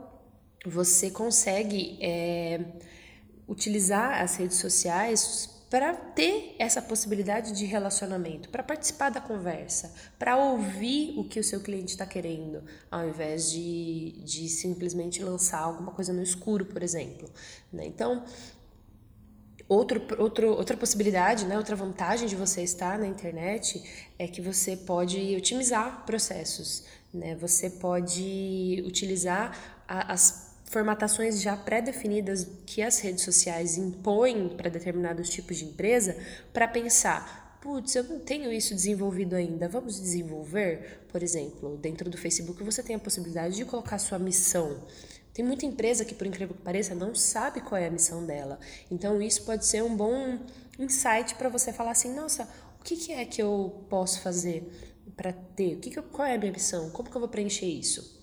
você 0.65 1.09
consegue 1.09 1.97
é, 2.01 2.59
utilizar 3.47 4.21
as 4.21 4.35
redes 4.35 4.57
sociais 4.57 5.57
para 5.69 5.93
ter 5.93 6.55
essa 6.59 6.81
possibilidade 6.81 7.51
de 7.51 7.65
relacionamento, 7.65 8.49
para 8.49 8.63
participar 8.63 9.09
da 9.09 9.19
conversa, 9.19 9.93
para 10.17 10.37
ouvir 10.37 11.13
o 11.19 11.25
que 11.25 11.39
o 11.39 11.43
seu 11.43 11.59
cliente 11.59 11.91
está 11.91 12.05
querendo, 12.05 12.63
ao 12.89 13.07
invés 13.07 13.51
de, 13.51 14.13
de 14.23 14.47
simplesmente 14.47 15.21
lançar 15.21 15.59
alguma 15.59 15.91
coisa 15.91 16.13
no 16.13 16.23
escuro, 16.23 16.65
por 16.65 16.81
exemplo. 16.81 17.29
Né? 17.71 17.85
Então, 17.85 18.23
outro, 19.67 20.01
outro, 20.17 20.49
outra 20.49 20.77
possibilidade, 20.77 21.45
né, 21.45 21.57
outra 21.57 21.75
vantagem 21.75 22.27
de 22.27 22.35
você 22.35 22.61
estar 22.61 22.97
na 22.97 23.07
internet 23.07 23.83
é 24.17 24.27
que 24.27 24.41
você 24.41 24.75
pode 24.75 25.35
otimizar 25.35 26.05
processos. 26.05 26.83
Né? 27.13 27.35
Você 27.35 27.69
pode 27.69 28.83
utilizar 28.85 29.83
a, 29.87 30.13
as 30.13 30.47
formatações 30.65 31.41
já 31.41 31.55
pré-definidas 31.55 32.47
que 32.65 32.81
as 32.81 32.99
redes 32.99 33.23
sociais 33.23 33.77
impõem 33.77 34.49
para 34.49 34.69
determinados 34.69 35.29
tipos 35.29 35.57
de 35.57 35.65
empresa 35.65 36.17
para 36.51 36.67
pensar, 36.67 37.57
putz, 37.61 37.95
eu 37.95 38.03
não 38.03 38.19
tenho 38.19 38.51
isso 38.51 38.75
desenvolvido 38.75 39.35
ainda, 39.35 39.69
vamos 39.69 39.99
desenvolver? 39.99 41.05
Por 41.09 41.23
exemplo, 41.23 41.77
dentro 41.77 42.09
do 42.09 42.17
Facebook 42.17 42.63
você 42.63 42.83
tem 42.83 42.95
a 42.95 42.99
possibilidade 42.99 43.55
de 43.55 43.65
colocar 43.65 43.97
sua 43.97 44.19
missão. 44.19 44.83
Tem 45.37 45.45
muita 45.45 45.67
empresa 45.67 46.03
que, 46.03 46.15
por 46.15 46.25
incrível 46.25 46.55
que 46.55 46.63
pareça, 46.63 46.95
não 46.95 47.13
sabe 47.13 47.61
qual 47.61 47.79
é 47.79 47.85
a 47.85 47.91
missão 47.91 48.25
dela. 48.25 48.59
Então, 48.89 49.21
isso 49.21 49.43
pode 49.43 49.67
ser 49.67 49.83
um 49.83 49.95
bom 49.95 50.39
insight 50.79 51.35
para 51.35 51.47
você 51.47 51.71
falar 51.71 51.91
assim: 51.91 52.11
nossa, 52.15 52.49
o 52.79 52.83
que, 52.83 52.97
que, 52.97 53.11
é 53.11 53.23
que 53.23 53.39
eu 53.39 53.85
posso 53.87 54.19
fazer 54.21 54.67
para 55.15 55.31
ter? 55.31 55.75
O 55.75 55.79
que, 55.79 55.91
que 55.91 56.01
qual 56.01 56.27
é 56.27 56.33
a 56.33 56.37
minha 56.39 56.51
missão? 56.51 56.89
Como 56.89 57.07
que 57.07 57.15
eu 57.15 57.21
vou 57.21 57.29
preencher 57.29 57.67
isso? 57.67 58.19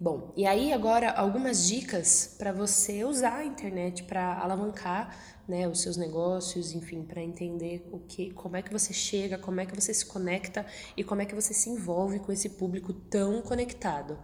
Bom, 0.00 0.32
e 0.36 0.44
aí 0.44 0.72
agora 0.72 1.12
algumas 1.12 1.68
dicas 1.68 2.34
para 2.36 2.50
você 2.50 3.04
usar 3.04 3.36
a 3.36 3.44
internet 3.44 4.02
para 4.02 4.40
alavancar 4.40 5.16
né, 5.48 5.68
os 5.68 5.80
seus 5.80 5.96
negócios, 5.96 6.72
enfim, 6.72 7.02
para 7.02 7.22
entender 7.22 7.88
o 7.92 8.00
que, 8.00 8.30
como 8.32 8.56
é 8.56 8.62
que 8.62 8.72
você 8.72 8.92
chega, 8.92 9.38
como 9.38 9.60
é 9.60 9.66
que 9.66 9.74
você 9.74 9.94
se 9.94 10.04
conecta 10.04 10.66
e 10.96 11.04
como 11.04 11.22
é 11.22 11.24
que 11.24 11.34
você 11.34 11.54
se 11.54 11.70
envolve 11.70 12.18
com 12.18 12.32
esse 12.32 12.48
público 12.50 12.92
tão 12.92 13.40
conectado. 13.42 14.18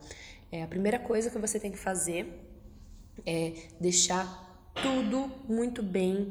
É, 0.53 0.63
a 0.63 0.67
primeira 0.67 0.99
coisa 0.99 1.31
que 1.31 1.39
você 1.39 1.59
tem 1.59 1.73
que 1.73 1.79
fazer 1.79 2.27
é 3.25 3.55
deixar 3.81 4.71
tudo 4.75 5.31
muito 5.49 5.83
bem 5.83 6.31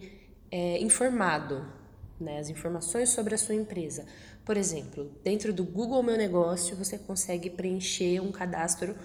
é, 0.51 0.79
informado, 0.79 1.65
né, 2.19 2.37
as 2.37 2.47
informações 2.47 3.09
sobre 3.09 3.33
a 3.33 3.37
sua 3.37 3.55
empresa. 3.55 4.05
Por 4.45 4.57
exemplo, 4.57 5.11
dentro 5.23 5.51
do 5.51 5.63
Google 5.63 6.03
Meu 6.03 6.15
Negócio, 6.17 6.75
você 6.75 6.99
consegue 6.99 7.49
preencher 7.49 8.19
um 8.19 8.31
cadastro 8.31 8.95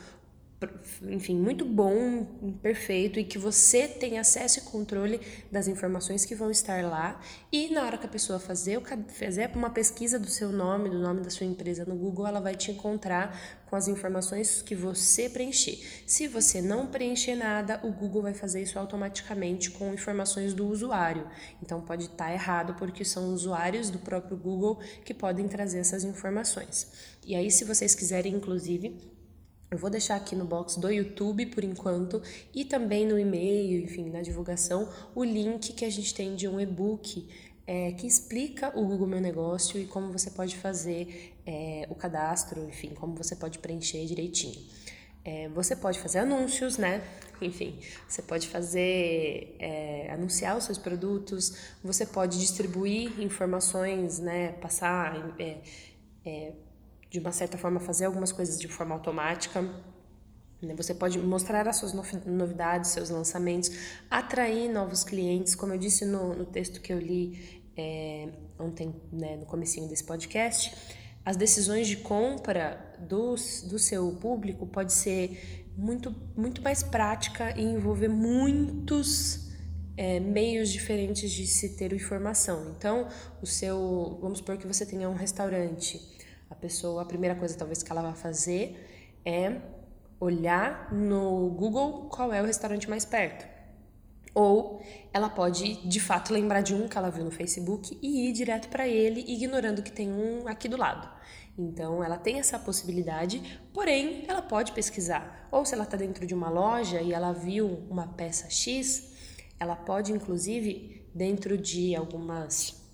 enfim, 1.02 1.36
muito 1.36 1.66
bom, 1.66 2.24
perfeito 2.62 3.20
e 3.20 3.24
que 3.24 3.38
você 3.38 3.86
tem 3.86 4.18
acesso 4.18 4.60
e 4.60 4.62
controle 4.62 5.20
das 5.52 5.68
informações 5.68 6.24
que 6.24 6.34
vão 6.34 6.50
estar 6.50 6.82
lá 6.82 7.20
e 7.52 7.68
na 7.68 7.84
hora 7.84 7.98
que 7.98 8.06
a 8.06 8.08
pessoa 8.08 8.38
fazer, 8.38 8.80
fazer 9.08 9.50
uma 9.54 9.68
pesquisa 9.68 10.18
do 10.18 10.28
seu 10.28 10.50
nome, 10.50 10.88
do 10.88 10.98
nome 10.98 11.20
da 11.20 11.28
sua 11.28 11.46
empresa 11.46 11.84
no 11.84 11.94
Google, 11.94 12.26
ela 12.26 12.40
vai 12.40 12.54
te 12.54 12.70
encontrar 12.70 13.38
com 13.66 13.76
as 13.76 13.86
informações 13.86 14.62
que 14.62 14.74
você 14.74 15.28
preencher. 15.28 15.78
Se 16.06 16.26
você 16.26 16.62
não 16.62 16.86
preencher 16.86 17.34
nada, 17.34 17.78
o 17.84 17.92
Google 17.92 18.22
vai 18.22 18.34
fazer 18.34 18.62
isso 18.62 18.78
automaticamente 18.78 19.70
com 19.70 19.92
informações 19.92 20.54
do 20.54 20.66
usuário. 20.66 21.28
Então 21.62 21.82
pode 21.82 22.04
estar 22.04 22.32
errado 22.32 22.74
porque 22.78 23.04
são 23.04 23.28
usuários 23.28 23.90
do 23.90 23.98
próprio 23.98 24.38
Google 24.38 24.80
que 25.04 25.12
podem 25.12 25.46
trazer 25.48 25.80
essas 25.80 26.02
informações. 26.02 26.90
E 27.26 27.34
aí 27.34 27.50
se 27.50 27.64
vocês 27.64 27.94
quiserem 27.94 28.34
inclusive 28.34 29.15
eu 29.70 29.78
vou 29.78 29.90
deixar 29.90 30.16
aqui 30.16 30.36
no 30.36 30.44
box 30.44 30.78
do 30.78 30.90
YouTube 30.90 31.46
por 31.46 31.64
enquanto 31.64 32.22
e 32.54 32.64
também 32.64 33.06
no 33.06 33.18
e-mail, 33.18 33.82
enfim, 33.82 34.10
na 34.10 34.22
divulgação, 34.22 34.88
o 35.14 35.24
link 35.24 35.72
que 35.72 35.84
a 35.84 35.90
gente 35.90 36.14
tem 36.14 36.36
de 36.36 36.46
um 36.46 36.60
e-book 36.60 37.28
é, 37.66 37.90
que 37.92 38.06
explica 38.06 38.68
o 38.78 38.84
Google 38.84 39.08
Meu 39.08 39.20
Negócio 39.20 39.80
e 39.80 39.86
como 39.86 40.12
você 40.12 40.30
pode 40.30 40.56
fazer 40.56 41.34
é, 41.44 41.86
o 41.90 41.94
cadastro, 41.96 42.62
enfim, 42.68 42.90
como 42.94 43.16
você 43.16 43.34
pode 43.34 43.58
preencher 43.58 44.04
direitinho. 44.06 44.64
É, 45.24 45.48
você 45.48 45.74
pode 45.74 45.98
fazer 45.98 46.20
anúncios, 46.20 46.78
né? 46.78 47.02
Enfim, 47.42 47.80
você 48.08 48.22
pode 48.22 48.46
fazer, 48.46 49.56
é, 49.58 50.08
anunciar 50.12 50.56
os 50.56 50.62
seus 50.62 50.78
produtos, 50.78 51.74
você 51.82 52.06
pode 52.06 52.38
distribuir 52.38 53.20
informações, 53.20 54.20
né? 54.20 54.52
Passar 54.52 55.34
é, 55.40 55.58
é 56.24 56.52
de 57.10 57.18
uma 57.18 57.32
certa 57.32 57.56
forma, 57.56 57.80
fazer 57.80 58.04
algumas 58.06 58.32
coisas 58.32 58.58
de 58.58 58.68
forma 58.68 58.94
automática. 58.94 59.62
Né? 60.60 60.74
Você 60.76 60.94
pode 60.94 61.18
mostrar 61.18 61.66
as 61.68 61.76
suas 61.76 61.92
novidades, 62.26 62.90
seus 62.90 63.10
lançamentos, 63.10 63.70
atrair 64.10 64.70
novos 64.70 65.04
clientes, 65.04 65.54
como 65.54 65.72
eu 65.72 65.78
disse 65.78 66.04
no, 66.04 66.34
no 66.34 66.44
texto 66.44 66.80
que 66.80 66.92
eu 66.92 66.98
li 66.98 67.62
é, 67.76 68.28
ontem, 68.58 68.94
né, 69.12 69.36
no 69.36 69.46
comecinho 69.46 69.88
desse 69.88 70.04
podcast. 70.04 70.74
As 71.24 71.36
decisões 71.36 71.88
de 71.88 71.96
compra 71.96 72.94
do, 72.98 73.34
do 73.34 73.78
seu 73.78 74.12
público 74.12 74.66
pode 74.66 74.92
ser 74.92 75.66
muito, 75.76 76.14
muito 76.36 76.62
mais 76.62 76.82
prática 76.82 77.52
e 77.58 77.62
envolver 77.62 78.08
muitos 78.08 79.46
é, 79.96 80.20
meios 80.20 80.70
diferentes 80.70 81.30
de 81.30 81.46
se 81.46 81.76
ter 81.76 81.92
informação. 81.92 82.74
Então, 82.76 83.08
o 83.42 83.46
seu, 83.46 84.18
vamos 84.20 84.38
supor 84.38 84.56
que 84.56 84.66
você 84.66 84.86
tenha 84.86 85.08
um 85.08 85.14
restaurante, 85.14 86.00
a 86.56 86.60
pessoa, 86.60 87.02
a 87.02 87.04
primeira 87.04 87.34
coisa 87.34 87.56
talvez 87.56 87.82
que 87.82 87.92
ela 87.92 88.00
vai 88.00 88.14
fazer 88.14 89.20
é 89.24 89.60
olhar 90.18 90.90
no 90.92 91.50
Google 91.50 92.08
qual 92.08 92.32
é 92.32 92.40
o 92.40 92.46
restaurante 92.46 92.88
mais 92.88 93.04
perto. 93.04 93.46
Ou 94.34 94.82
ela 95.12 95.28
pode 95.28 95.86
de 95.86 96.00
fato 96.00 96.32
lembrar 96.32 96.62
de 96.62 96.74
um 96.74 96.88
que 96.88 96.96
ela 96.96 97.10
viu 97.10 97.24
no 97.24 97.30
Facebook 97.30 97.98
e 98.02 98.28
ir 98.28 98.32
direto 98.32 98.68
para 98.68 98.88
ele, 98.88 99.24
ignorando 99.26 99.82
que 99.82 99.92
tem 99.92 100.10
um 100.10 100.48
aqui 100.48 100.68
do 100.68 100.76
lado. 100.76 101.08
Então 101.58 102.02
ela 102.02 102.18
tem 102.18 102.38
essa 102.38 102.58
possibilidade, 102.58 103.60
porém 103.72 104.24
ela 104.26 104.42
pode 104.42 104.72
pesquisar. 104.72 105.48
Ou 105.50 105.64
se 105.64 105.74
ela 105.74 105.84
está 105.84 105.96
dentro 105.96 106.26
de 106.26 106.34
uma 106.34 106.48
loja 106.48 107.00
e 107.02 107.12
ela 107.12 107.32
viu 107.32 107.86
uma 107.90 108.08
peça 108.08 108.48
X, 108.48 109.12
ela 109.60 109.76
pode 109.76 110.12
inclusive 110.12 111.06
dentro 111.14 111.56
de 111.56 111.94
algumas 111.94 112.85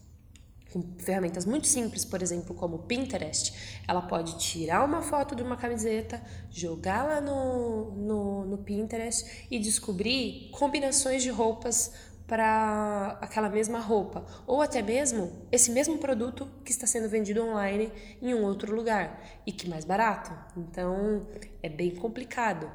com 0.72 0.82
ferramentas 0.98 1.44
muito 1.44 1.66
simples, 1.66 2.04
por 2.04 2.22
exemplo, 2.22 2.54
como 2.54 2.76
o 2.76 2.78
Pinterest, 2.80 3.82
ela 3.86 4.02
pode 4.02 4.38
tirar 4.38 4.84
uma 4.84 5.02
foto 5.02 5.34
de 5.34 5.42
uma 5.42 5.56
camiseta, 5.56 6.22
jogar 6.50 7.04
lá 7.04 7.20
no, 7.20 7.90
no, 7.92 8.44
no 8.46 8.58
Pinterest 8.58 9.46
e 9.50 9.58
descobrir 9.58 10.50
combinações 10.52 11.22
de 11.22 11.28
roupas 11.28 11.92
para 12.26 13.18
aquela 13.20 13.50
mesma 13.50 13.78
roupa, 13.78 14.24
ou 14.46 14.62
até 14.62 14.80
mesmo 14.80 15.46
esse 15.52 15.70
mesmo 15.70 15.98
produto 15.98 16.48
que 16.64 16.70
está 16.70 16.86
sendo 16.86 17.08
vendido 17.08 17.44
online 17.44 17.92
em 18.22 18.32
um 18.32 18.42
outro 18.42 18.74
lugar 18.74 19.22
e 19.46 19.52
que 19.52 19.68
mais 19.68 19.84
barato. 19.84 20.32
Então 20.56 21.26
é 21.62 21.68
bem 21.68 21.94
complicado. 21.94 22.70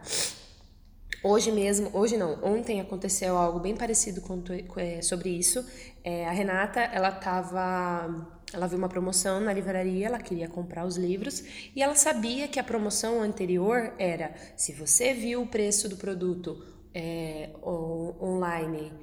Hoje 1.24 1.52
mesmo, 1.52 1.90
hoje 1.94 2.16
não, 2.16 2.40
ontem 2.44 2.80
aconteceu 2.80 3.36
algo 3.38 3.60
bem 3.60 3.76
parecido 3.76 4.22
com, 4.22 4.42
é, 4.78 5.02
sobre 5.02 5.30
isso. 5.30 5.66
É, 6.04 6.28
a 6.28 6.32
Renata, 6.32 6.80
ela 6.80 7.12
tava, 7.12 8.40
ela 8.54 8.68
viu 8.68 8.78
uma 8.78 8.88
promoção 8.88 9.40
na 9.40 9.52
livraria, 9.52 10.06
ela 10.06 10.20
queria 10.20 10.48
comprar 10.48 10.86
os 10.86 10.96
livros 10.96 11.44
e 11.76 11.82
ela 11.82 11.96
sabia 11.96 12.48
que 12.48 12.60
a 12.60 12.64
promoção 12.64 13.22
anterior 13.22 13.94
era: 13.98 14.36
se 14.56 14.74
você 14.74 15.14
viu 15.14 15.42
o 15.42 15.48
preço 15.48 15.90
do 15.90 15.98
produto 15.98 16.64
é, 16.94 17.50
online 17.64 18.94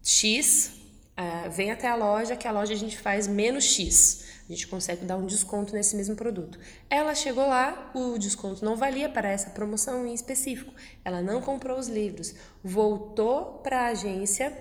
X, 0.00 0.80
é, 1.16 1.48
vem 1.48 1.72
até 1.72 1.88
a 1.88 1.96
loja, 1.96 2.36
que 2.36 2.46
a 2.46 2.52
loja 2.52 2.72
a 2.72 2.76
gente 2.76 2.96
faz 2.96 3.26
menos 3.26 3.64
X 3.64 4.33
a 4.48 4.52
gente 4.52 4.66
consegue 4.66 5.04
dar 5.04 5.16
um 5.16 5.26
desconto 5.26 5.72
nesse 5.72 5.96
mesmo 5.96 6.14
produto. 6.14 6.58
Ela 6.90 7.14
chegou 7.14 7.46
lá, 7.46 7.90
o 7.94 8.18
desconto 8.18 8.64
não 8.64 8.76
valia 8.76 9.08
para 9.08 9.30
essa 9.30 9.50
promoção 9.50 10.06
em 10.06 10.12
específico. 10.12 10.72
Ela 11.04 11.22
não 11.22 11.40
comprou 11.40 11.78
os 11.78 11.88
livros, 11.88 12.34
voltou 12.62 13.60
para 13.62 13.82
a 13.82 13.86
agência, 13.88 14.52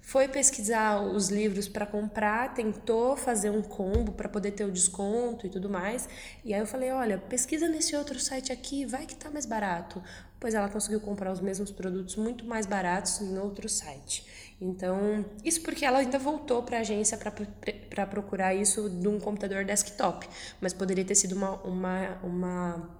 foi 0.00 0.28
pesquisar 0.28 1.00
os 1.00 1.30
livros 1.30 1.66
para 1.66 1.86
comprar, 1.86 2.52
tentou 2.52 3.16
fazer 3.16 3.50
um 3.50 3.62
combo 3.62 4.12
para 4.12 4.28
poder 4.28 4.52
ter 4.52 4.64
o 4.64 4.70
desconto 4.70 5.46
e 5.46 5.50
tudo 5.50 5.68
mais. 5.68 6.06
E 6.44 6.52
aí 6.52 6.60
eu 6.60 6.66
falei: 6.66 6.92
"Olha, 6.92 7.16
pesquisa 7.18 7.66
nesse 7.68 7.96
outro 7.96 8.20
site 8.20 8.52
aqui, 8.52 8.84
vai 8.84 9.06
que 9.06 9.16
tá 9.16 9.30
mais 9.30 9.46
barato". 9.46 10.02
Pois 10.38 10.54
ela 10.54 10.68
conseguiu 10.68 11.00
comprar 11.00 11.32
os 11.32 11.40
mesmos 11.40 11.70
produtos 11.70 12.16
muito 12.16 12.44
mais 12.44 12.66
baratos 12.66 13.20
em 13.22 13.38
outro 13.38 13.66
site. 13.66 14.26
Então, 14.60 15.24
isso 15.44 15.60
porque 15.62 15.84
ela 15.84 15.98
ainda 15.98 16.18
voltou 16.18 16.62
para 16.62 16.78
a 16.78 16.80
agência 16.80 17.18
para 17.18 18.06
procurar 18.06 18.54
isso 18.54 18.88
de 18.88 19.08
um 19.08 19.18
computador 19.18 19.64
desktop, 19.64 20.28
mas 20.60 20.72
poderia 20.72 21.04
ter 21.04 21.14
sido 21.14 21.34
uma, 21.34 21.60
uma, 21.62 22.18
uma, 22.22 22.90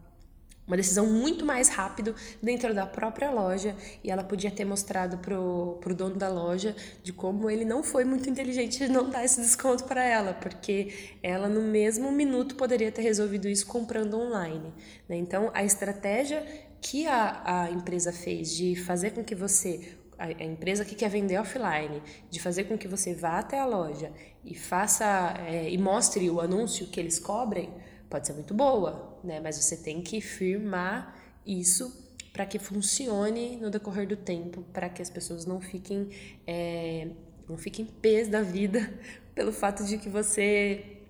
uma 0.66 0.76
decisão 0.76 1.06
muito 1.06 1.46
mais 1.46 1.68
rápido 1.68 2.14
dentro 2.42 2.74
da 2.74 2.86
própria 2.86 3.30
loja 3.30 3.76
e 4.02 4.10
ela 4.10 4.24
podia 4.24 4.50
ter 4.50 4.64
mostrado 4.64 5.18
pro, 5.18 5.78
pro 5.80 5.94
dono 5.94 6.16
da 6.16 6.28
loja 6.28 6.74
de 7.02 7.12
como 7.12 7.48
ele 7.48 7.64
não 7.64 7.84
foi 7.84 8.04
muito 8.04 8.28
inteligente 8.28 8.78
de 8.78 8.88
não 8.88 9.08
dar 9.08 9.24
esse 9.24 9.40
desconto 9.40 9.84
para 9.84 10.04
ela, 10.04 10.34
porque 10.34 11.16
ela 11.22 11.48
no 11.48 11.62
mesmo 11.62 12.10
minuto 12.10 12.56
poderia 12.56 12.90
ter 12.90 13.02
resolvido 13.02 13.48
isso 13.48 13.66
comprando 13.66 14.18
online. 14.18 14.74
Né? 15.08 15.16
Então, 15.16 15.50
a 15.54 15.62
estratégia 15.62 16.44
que 16.80 17.06
a, 17.06 17.62
a 17.62 17.70
empresa 17.70 18.12
fez 18.12 18.54
de 18.54 18.76
fazer 18.76 19.12
com 19.12 19.24
que 19.24 19.34
você 19.34 19.96
a, 20.18 20.26
a, 20.26 20.44
empresa 20.44 20.84
que 20.84 20.94
quer 20.94 21.08
vender 21.08 21.38
offline, 21.38 22.02
de 22.30 22.40
fazer 22.40 22.64
com 22.64 22.76
que 22.76 22.88
você 22.88 23.14
vá 23.14 23.38
até 23.38 23.58
a 23.58 23.66
loja 23.66 24.12
e 24.44 24.54
faça 24.54 25.34
é, 25.46 25.70
e 25.70 25.78
mostre 25.78 26.28
o 26.30 26.40
anúncio 26.40 26.86
que 26.86 27.00
eles 27.00 27.18
cobrem, 27.18 27.70
pode 28.08 28.26
ser 28.26 28.32
muito 28.34 28.54
boa, 28.54 29.18
né? 29.24 29.40
Mas 29.40 29.56
você 29.56 29.76
tem 29.76 30.02
que 30.02 30.20
firmar 30.20 31.16
isso 31.46 32.04
para 32.32 32.44
que 32.44 32.58
funcione 32.58 33.56
no 33.56 33.70
decorrer 33.70 34.06
do 34.06 34.16
tempo, 34.16 34.62
para 34.72 34.88
que 34.88 35.00
as 35.00 35.08
pessoas 35.08 35.46
não 35.46 35.60
fiquem 35.60 36.08
é, 36.46 37.08
não 37.48 37.56
fiquem 37.56 37.84
pés 37.84 38.28
da 38.28 38.42
vida 38.42 38.92
pelo 39.34 39.52
fato 39.52 39.84
de 39.84 39.98
que 39.98 40.08
você 40.08 41.03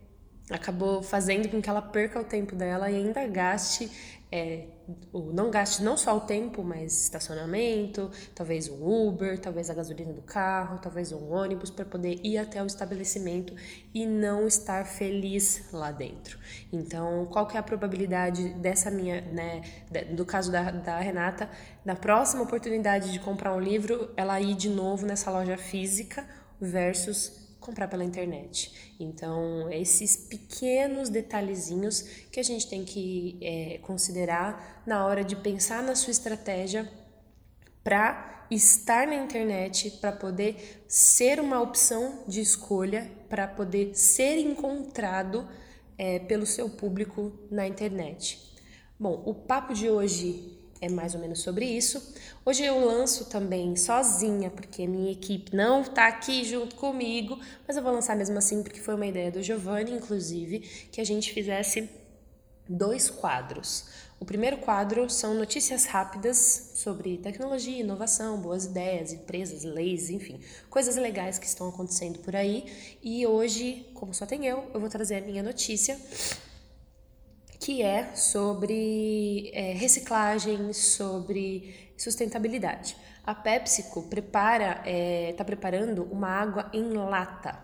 acabou 0.50 1.02
fazendo 1.02 1.48
com 1.48 1.60
que 1.60 1.70
ela 1.70 1.82
perca 1.82 2.20
o 2.20 2.24
tempo 2.24 2.54
dela 2.54 2.90
e 2.90 2.96
ainda 2.96 3.26
gaste 3.26 3.90
é, 4.36 4.64
não 5.32 5.48
gaste 5.48 5.80
não 5.80 5.96
só 5.96 6.16
o 6.16 6.22
tempo, 6.22 6.64
mas 6.64 7.04
estacionamento, 7.04 8.10
talvez 8.34 8.68
um 8.68 8.84
Uber, 8.84 9.38
talvez 9.38 9.70
a 9.70 9.74
gasolina 9.74 10.12
do 10.12 10.22
carro, 10.22 10.80
talvez 10.82 11.12
um 11.12 11.32
ônibus 11.32 11.70
para 11.70 11.84
poder 11.84 12.18
ir 12.24 12.36
até 12.38 12.60
o 12.60 12.66
estabelecimento 12.66 13.54
e 13.94 14.04
não 14.04 14.44
estar 14.44 14.84
feliz 14.86 15.72
lá 15.72 15.92
dentro. 15.92 16.36
Então, 16.72 17.26
qual 17.26 17.46
que 17.46 17.56
é 17.56 17.60
a 17.60 17.62
probabilidade 17.62 18.48
dessa 18.54 18.90
minha, 18.90 19.20
né, 19.20 19.62
do 20.16 20.26
caso 20.26 20.50
da, 20.50 20.68
da 20.68 20.98
Renata, 20.98 21.48
na 21.84 21.94
próxima 21.94 22.42
oportunidade 22.42 23.12
de 23.12 23.20
comprar 23.20 23.54
um 23.54 23.60
livro, 23.60 24.12
ela 24.16 24.40
ir 24.40 24.56
de 24.56 24.68
novo 24.68 25.06
nessa 25.06 25.30
loja 25.30 25.56
física 25.56 26.26
versus 26.60 27.43
comprar 27.64 27.88
pela 27.88 28.04
internet. 28.04 28.94
Então, 29.00 29.70
esses 29.70 30.16
pequenos 30.16 31.08
detalhezinhos 31.08 32.02
que 32.30 32.38
a 32.38 32.42
gente 32.42 32.68
tem 32.68 32.84
que 32.84 33.38
é, 33.40 33.78
considerar 33.78 34.82
na 34.86 35.06
hora 35.06 35.24
de 35.24 35.34
pensar 35.34 35.82
na 35.82 35.94
sua 35.94 36.10
estratégia 36.10 36.88
para 37.82 38.46
estar 38.50 39.06
na 39.06 39.16
internet, 39.16 39.90
para 40.00 40.12
poder 40.12 40.84
ser 40.86 41.40
uma 41.40 41.60
opção 41.60 42.22
de 42.28 42.40
escolha, 42.40 43.10
para 43.28 43.48
poder 43.48 43.94
ser 43.94 44.38
encontrado 44.38 45.48
é, 45.96 46.18
pelo 46.18 46.44
seu 46.44 46.68
público 46.68 47.32
na 47.50 47.66
internet. 47.66 48.38
Bom, 48.98 49.22
o 49.24 49.34
papo 49.34 49.72
de 49.72 49.88
hoje 49.88 50.53
é 50.84 50.88
mais 50.88 51.14
ou 51.14 51.20
menos 51.20 51.40
sobre 51.40 51.64
isso. 51.64 52.14
Hoje 52.44 52.62
eu 52.64 52.84
lanço 52.84 53.24
também 53.26 53.74
sozinha, 53.76 54.50
porque 54.50 54.86
minha 54.86 55.12
equipe 55.12 55.54
não 55.56 55.80
está 55.80 56.06
aqui 56.06 56.44
junto 56.44 56.76
comigo, 56.76 57.38
mas 57.66 57.76
eu 57.76 57.82
vou 57.82 57.92
lançar 57.92 58.16
mesmo 58.16 58.36
assim, 58.36 58.62
porque 58.62 58.80
foi 58.80 58.94
uma 58.94 59.06
ideia 59.06 59.30
do 59.30 59.42
Giovanni, 59.42 59.92
inclusive, 59.92 60.60
que 60.92 61.00
a 61.00 61.04
gente 61.04 61.32
fizesse 61.32 61.88
dois 62.68 63.08
quadros. 63.08 63.86
O 64.20 64.24
primeiro 64.24 64.58
quadro 64.58 65.10
são 65.10 65.34
notícias 65.34 65.86
rápidas 65.86 66.72
sobre 66.74 67.18
tecnologia, 67.18 67.80
inovação, 67.80 68.40
boas 68.40 68.64
ideias, 68.64 69.12
empresas, 69.12 69.64
leis, 69.64 70.08
enfim, 70.08 70.40
coisas 70.70 70.96
legais 70.96 71.38
que 71.38 71.46
estão 71.46 71.68
acontecendo 71.68 72.18
por 72.20 72.34
aí. 72.34 72.64
E 73.02 73.26
hoje, 73.26 73.86
como 73.94 74.14
só 74.14 74.24
tem 74.24 74.46
eu, 74.46 74.70
eu 74.72 74.80
vou 74.80 74.88
trazer 74.88 75.16
a 75.16 75.20
minha 75.20 75.42
notícia 75.42 75.98
que 77.64 77.80
é 77.80 78.14
sobre 78.14 79.50
é, 79.54 79.72
reciclagem, 79.72 80.70
sobre 80.74 81.92
sustentabilidade. 81.96 82.94
A 83.24 83.34
PepsiCo 83.34 84.02
prepara, 84.02 84.82
está 84.84 84.90
é, 84.90 85.32
tá 85.34 85.46
preparando 85.46 86.04
uma 86.12 86.28
água 86.28 86.68
em 86.74 86.92
lata. 86.92 87.58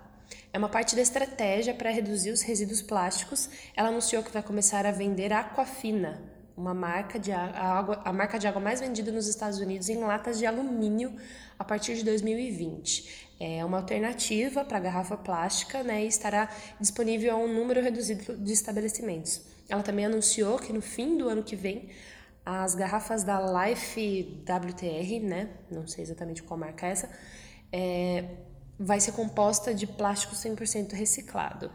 É 0.54 0.58
uma 0.58 0.70
parte 0.70 0.96
da 0.96 1.02
estratégia 1.02 1.74
para 1.74 1.90
reduzir 1.90 2.30
os 2.30 2.40
resíduos 2.40 2.80
plásticos. 2.80 3.50
Ela 3.76 3.90
anunciou 3.90 4.22
que 4.22 4.32
vai 4.32 4.42
começar 4.42 4.86
a 4.86 4.90
vender 4.90 5.34
Aquafina, 5.34 6.18
uma 6.60 6.74
marca 6.74 7.18
de 7.18 7.32
água, 7.32 8.02
a 8.04 8.12
marca 8.12 8.38
de 8.38 8.46
água 8.46 8.60
mais 8.60 8.80
vendida 8.80 9.10
nos 9.10 9.26
Estados 9.26 9.58
Unidos 9.58 9.88
em 9.88 9.98
latas 9.98 10.38
de 10.38 10.44
alumínio 10.44 11.16
a 11.58 11.64
partir 11.64 11.94
de 11.94 12.04
2020. 12.04 13.30
É 13.40 13.64
uma 13.64 13.78
alternativa 13.78 14.62
para 14.62 14.76
a 14.76 14.80
garrafa 14.80 15.16
plástica 15.16 15.82
né, 15.82 16.04
e 16.04 16.06
estará 16.06 16.50
disponível 16.78 17.34
a 17.34 17.38
um 17.38 17.52
número 17.52 17.80
reduzido 17.80 18.36
de 18.36 18.52
estabelecimentos. 18.52 19.40
Ela 19.68 19.82
também 19.82 20.04
anunciou 20.04 20.58
que 20.58 20.72
no 20.72 20.82
fim 20.82 21.16
do 21.16 21.28
ano 21.28 21.42
que 21.42 21.56
vem 21.56 21.88
as 22.44 22.74
garrafas 22.74 23.24
da 23.24 23.38
Life 23.40 24.42
WTR, 24.44 25.20
né? 25.20 25.48
Não 25.70 25.86
sei 25.86 26.04
exatamente 26.04 26.42
qual 26.42 26.58
marca 26.58 26.86
é 26.86 26.90
essa, 26.90 27.08
é, 27.72 28.24
vai 28.78 29.00
ser 29.00 29.12
composta 29.12 29.72
de 29.72 29.86
plástico 29.86 30.34
100% 30.34 30.92
reciclado. 30.92 31.70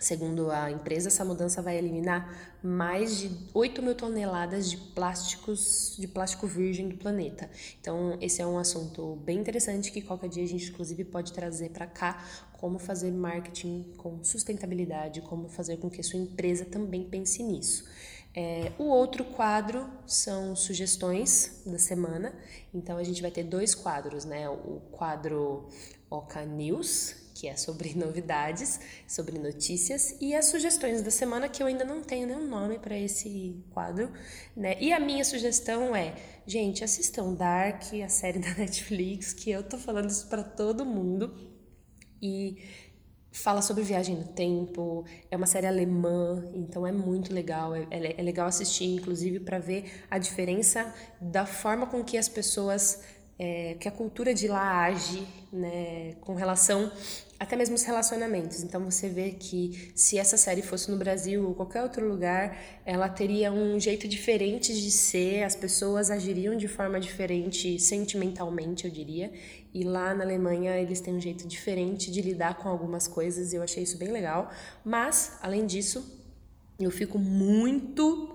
Segundo 0.00 0.50
a 0.50 0.70
empresa, 0.70 1.08
essa 1.08 1.24
mudança 1.24 1.62
vai 1.62 1.78
eliminar 1.78 2.58
mais 2.62 3.16
de 3.16 3.30
8 3.54 3.80
mil 3.80 3.94
toneladas 3.94 4.68
de 4.68 4.76
plásticos, 4.76 5.94
de 5.96 6.08
plástico 6.08 6.46
virgem 6.46 6.88
do 6.88 6.96
planeta. 6.96 7.48
Então, 7.80 8.18
esse 8.20 8.42
é 8.42 8.46
um 8.46 8.58
assunto 8.58 9.16
bem 9.24 9.38
interessante 9.38 9.92
que 9.92 10.02
qualquer 10.02 10.28
dia 10.28 10.42
a 10.42 10.46
gente, 10.46 10.70
inclusive, 10.70 11.04
pode 11.04 11.32
trazer 11.32 11.70
para 11.70 11.86
cá 11.86 12.22
como 12.54 12.78
fazer 12.78 13.12
marketing 13.12 13.94
com 13.96 14.22
sustentabilidade, 14.24 15.20
como 15.22 15.48
fazer 15.48 15.76
com 15.76 15.88
que 15.88 16.02
sua 16.02 16.18
empresa 16.18 16.64
também 16.64 17.04
pense 17.04 17.42
nisso. 17.42 17.84
É, 18.34 18.72
o 18.78 18.84
outro 18.84 19.24
quadro 19.24 19.88
são 20.06 20.56
sugestões 20.56 21.62
da 21.64 21.78
semana. 21.78 22.34
Então, 22.74 22.98
a 22.98 23.04
gente 23.04 23.22
vai 23.22 23.30
ter 23.30 23.44
dois 23.44 23.74
quadros, 23.76 24.24
né? 24.24 24.48
O 24.48 24.82
quadro 24.90 25.68
Oca 26.10 26.44
News, 26.44 27.23
que 27.34 27.48
é 27.48 27.56
sobre 27.56 27.92
novidades, 27.98 28.80
sobre 29.06 29.38
notícias, 29.38 30.16
e 30.20 30.34
as 30.34 30.46
sugestões 30.46 31.02
da 31.02 31.10
semana, 31.10 31.48
que 31.48 31.62
eu 31.62 31.66
ainda 31.66 31.84
não 31.84 32.00
tenho 32.00 32.26
nenhum 32.26 32.46
nome 32.46 32.78
para 32.78 32.96
esse 32.96 33.62
quadro, 33.70 34.10
né? 34.56 34.76
E 34.80 34.92
a 34.92 35.00
minha 35.00 35.24
sugestão 35.24 35.94
é, 35.94 36.14
gente, 36.46 36.84
assistam 36.84 37.34
Dark, 37.34 37.82
a 38.02 38.08
série 38.08 38.38
da 38.40 38.54
Netflix, 38.54 39.32
que 39.32 39.50
eu 39.50 39.62
tô 39.62 39.76
falando 39.76 40.08
isso 40.08 40.28
para 40.28 40.44
todo 40.44 40.84
mundo. 40.84 41.52
E 42.22 42.56
fala 43.34 43.60
sobre 43.60 43.82
viagem 43.82 44.14
no 44.14 44.28
tempo, 44.28 45.04
é 45.28 45.36
uma 45.36 45.44
série 45.44 45.66
alemã, 45.66 46.42
então 46.54 46.86
é 46.86 46.92
muito 46.92 47.34
legal, 47.34 47.74
é, 47.74 47.84
é, 47.90 48.20
é 48.20 48.22
legal 48.22 48.46
assistir, 48.46 48.84
inclusive, 48.84 49.40
para 49.40 49.58
ver 49.58 50.04
a 50.08 50.18
diferença 50.18 50.94
da 51.20 51.44
forma 51.44 51.86
com 51.88 52.04
que 52.04 52.16
as 52.16 52.28
pessoas 52.28 53.02
é, 53.38 53.76
que 53.80 53.88
a 53.88 53.90
cultura 53.90 54.32
de 54.32 54.46
lá 54.48 54.84
age 54.84 55.26
né, 55.52 56.14
com 56.20 56.34
relação 56.34 56.90
até 57.38 57.56
mesmo 57.56 57.74
os 57.74 57.82
relacionamentos. 57.82 58.62
Então 58.62 58.84
você 58.84 59.08
vê 59.08 59.32
que 59.32 59.92
se 59.94 60.18
essa 60.18 60.36
série 60.36 60.62
fosse 60.62 60.90
no 60.90 60.96
Brasil 60.96 61.46
ou 61.46 61.54
qualquer 61.54 61.82
outro 61.82 62.08
lugar, 62.08 62.56
ela 62.86 63.08
teria 63.08 63.52
um 63.52 63.78
jeito 63.78 64.06
diferente 64.08 64.72
de 64.72 64.90
ser, 64.90 65.42
as 65.42 65.54
pessoas 65.54 66.10
agiriam 66.10 66.56
de 66.56 66.68
forma 66.68 66.98
diferente 66.98 67.78
sentimentalmente, 67.78 68.86
eu 68.86 68.90
diria. 68.90 69.32
E 69.72 69.82
lá 69.82 70.14
na 70.14 70.24
Alemanha 70.24 70.76
eles 70.78 71.00
têm 71.00 71.14
um 71.14 71.20
jeito 71.20 71.46
diferente 71.46 72.10
de 72.10 72.22
lidar 72.22 72.56
com 72.56 72.68
algumas 72.68 73.08
coisas 73.08 73.52
e 73.52 73.56
eu 73.56 73.62
achei 73.62 73.82
isso 73.82 73.98
bem 73.98 74.10
legal. 74.10 74.50
Mas, 74.84 75.36
além 75.42 75.66
disso, 75.66 76.24
eu 76.78 76.90
fico 76.90 77.18
muito 77.18 78.33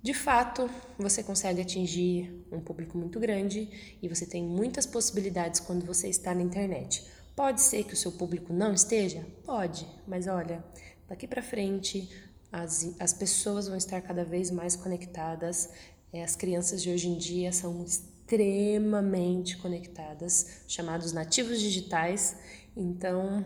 de 0.01 0.13
fato 0.13 0.67
você 0.97 1.21
consegue 1.21 1.61
atingir 1.61 2.43
um 2.51 2.59
público 2.59 2.97
muito 2.97 3.19
grande 3.19 3.69
e 4.01 4.07
você 4.07 4.25
tem 4.25 4.43
muitas 4.43 4.87
possibilidades 4.87 5.59
quando 5.59 5.85
você 5.85 6.09
está 6.09 6.33
na 6.33 6.41
internet. 6.41 7.05
Pode 7.35 7.61
ser 7.61 7.83
que 7.83 7.93
o 7.93 7.97
seu 7.97 8.11
público 8.11 8.51
não 8.51 8.73
esteja? 8.73 9.25
Pode, 9.45 9.87
mas 10.07 10.25
olha, 10.25 10.63
daqui 11.07 11.27
para 11.27 11.43
frente 11.43 12.09
as, 12.51 12.95
as 12.99 13.13
pessoas 13.13 13.67
vão 13.67 13.77
estar 13.77 14.01
cada 14.01 14.25
vez 14.25 14.49
mais 14.49 14.75
conectadas. 14.75 15.69
É, 16.11 16.23
as 16.23 16.35
crianças 16.35 16.81
de 16.81 16.89
hoje 16.89 17.07
em 17.07 17.17
dia 17.17 17.51
são 17.51 17.83
extremamente 17.83 19.57
conectadas, 19.57 20.63
chamados 20.67 21.13
nativos 21.13 21.59
digitais. 21.59 22.35
Então, 22.75 23.45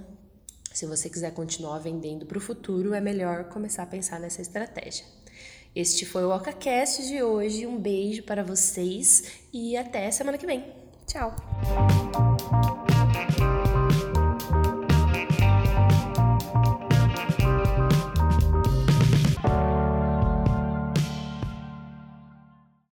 se 0.74 0.86
você 0.86 1.10
quiser 1.10 1.32
continuar 1.34 1.80
vendendo 1.80 2.26
para 2.26 2.38
o 2.38 2.42
futuro, 2.42 2.94
é 2.94 3.00
melhor 3.00 3.46
começar 3.46 3.84
a 3.84 3.88
pensar 3.88 4.20
nessa 4.20 4.42
estratégia. 4.42 5.06
Este 5.76 6.06
foi 6.06 6.24
o 6.24 6.36
OcaCast 6.36 7.08
de 7.08 7.22
hoje. 7.22 7.66
Um 7.66 7.80
beijo 7.80 8.24
para 8.24 8.44
vocês 8.44 9.42
e 9.52 9.78
até 9.78 10.10
semana 10.12 10.38
que 10.38 10.46
vem. 10.46 10.66
Tchau! 11.08 11.36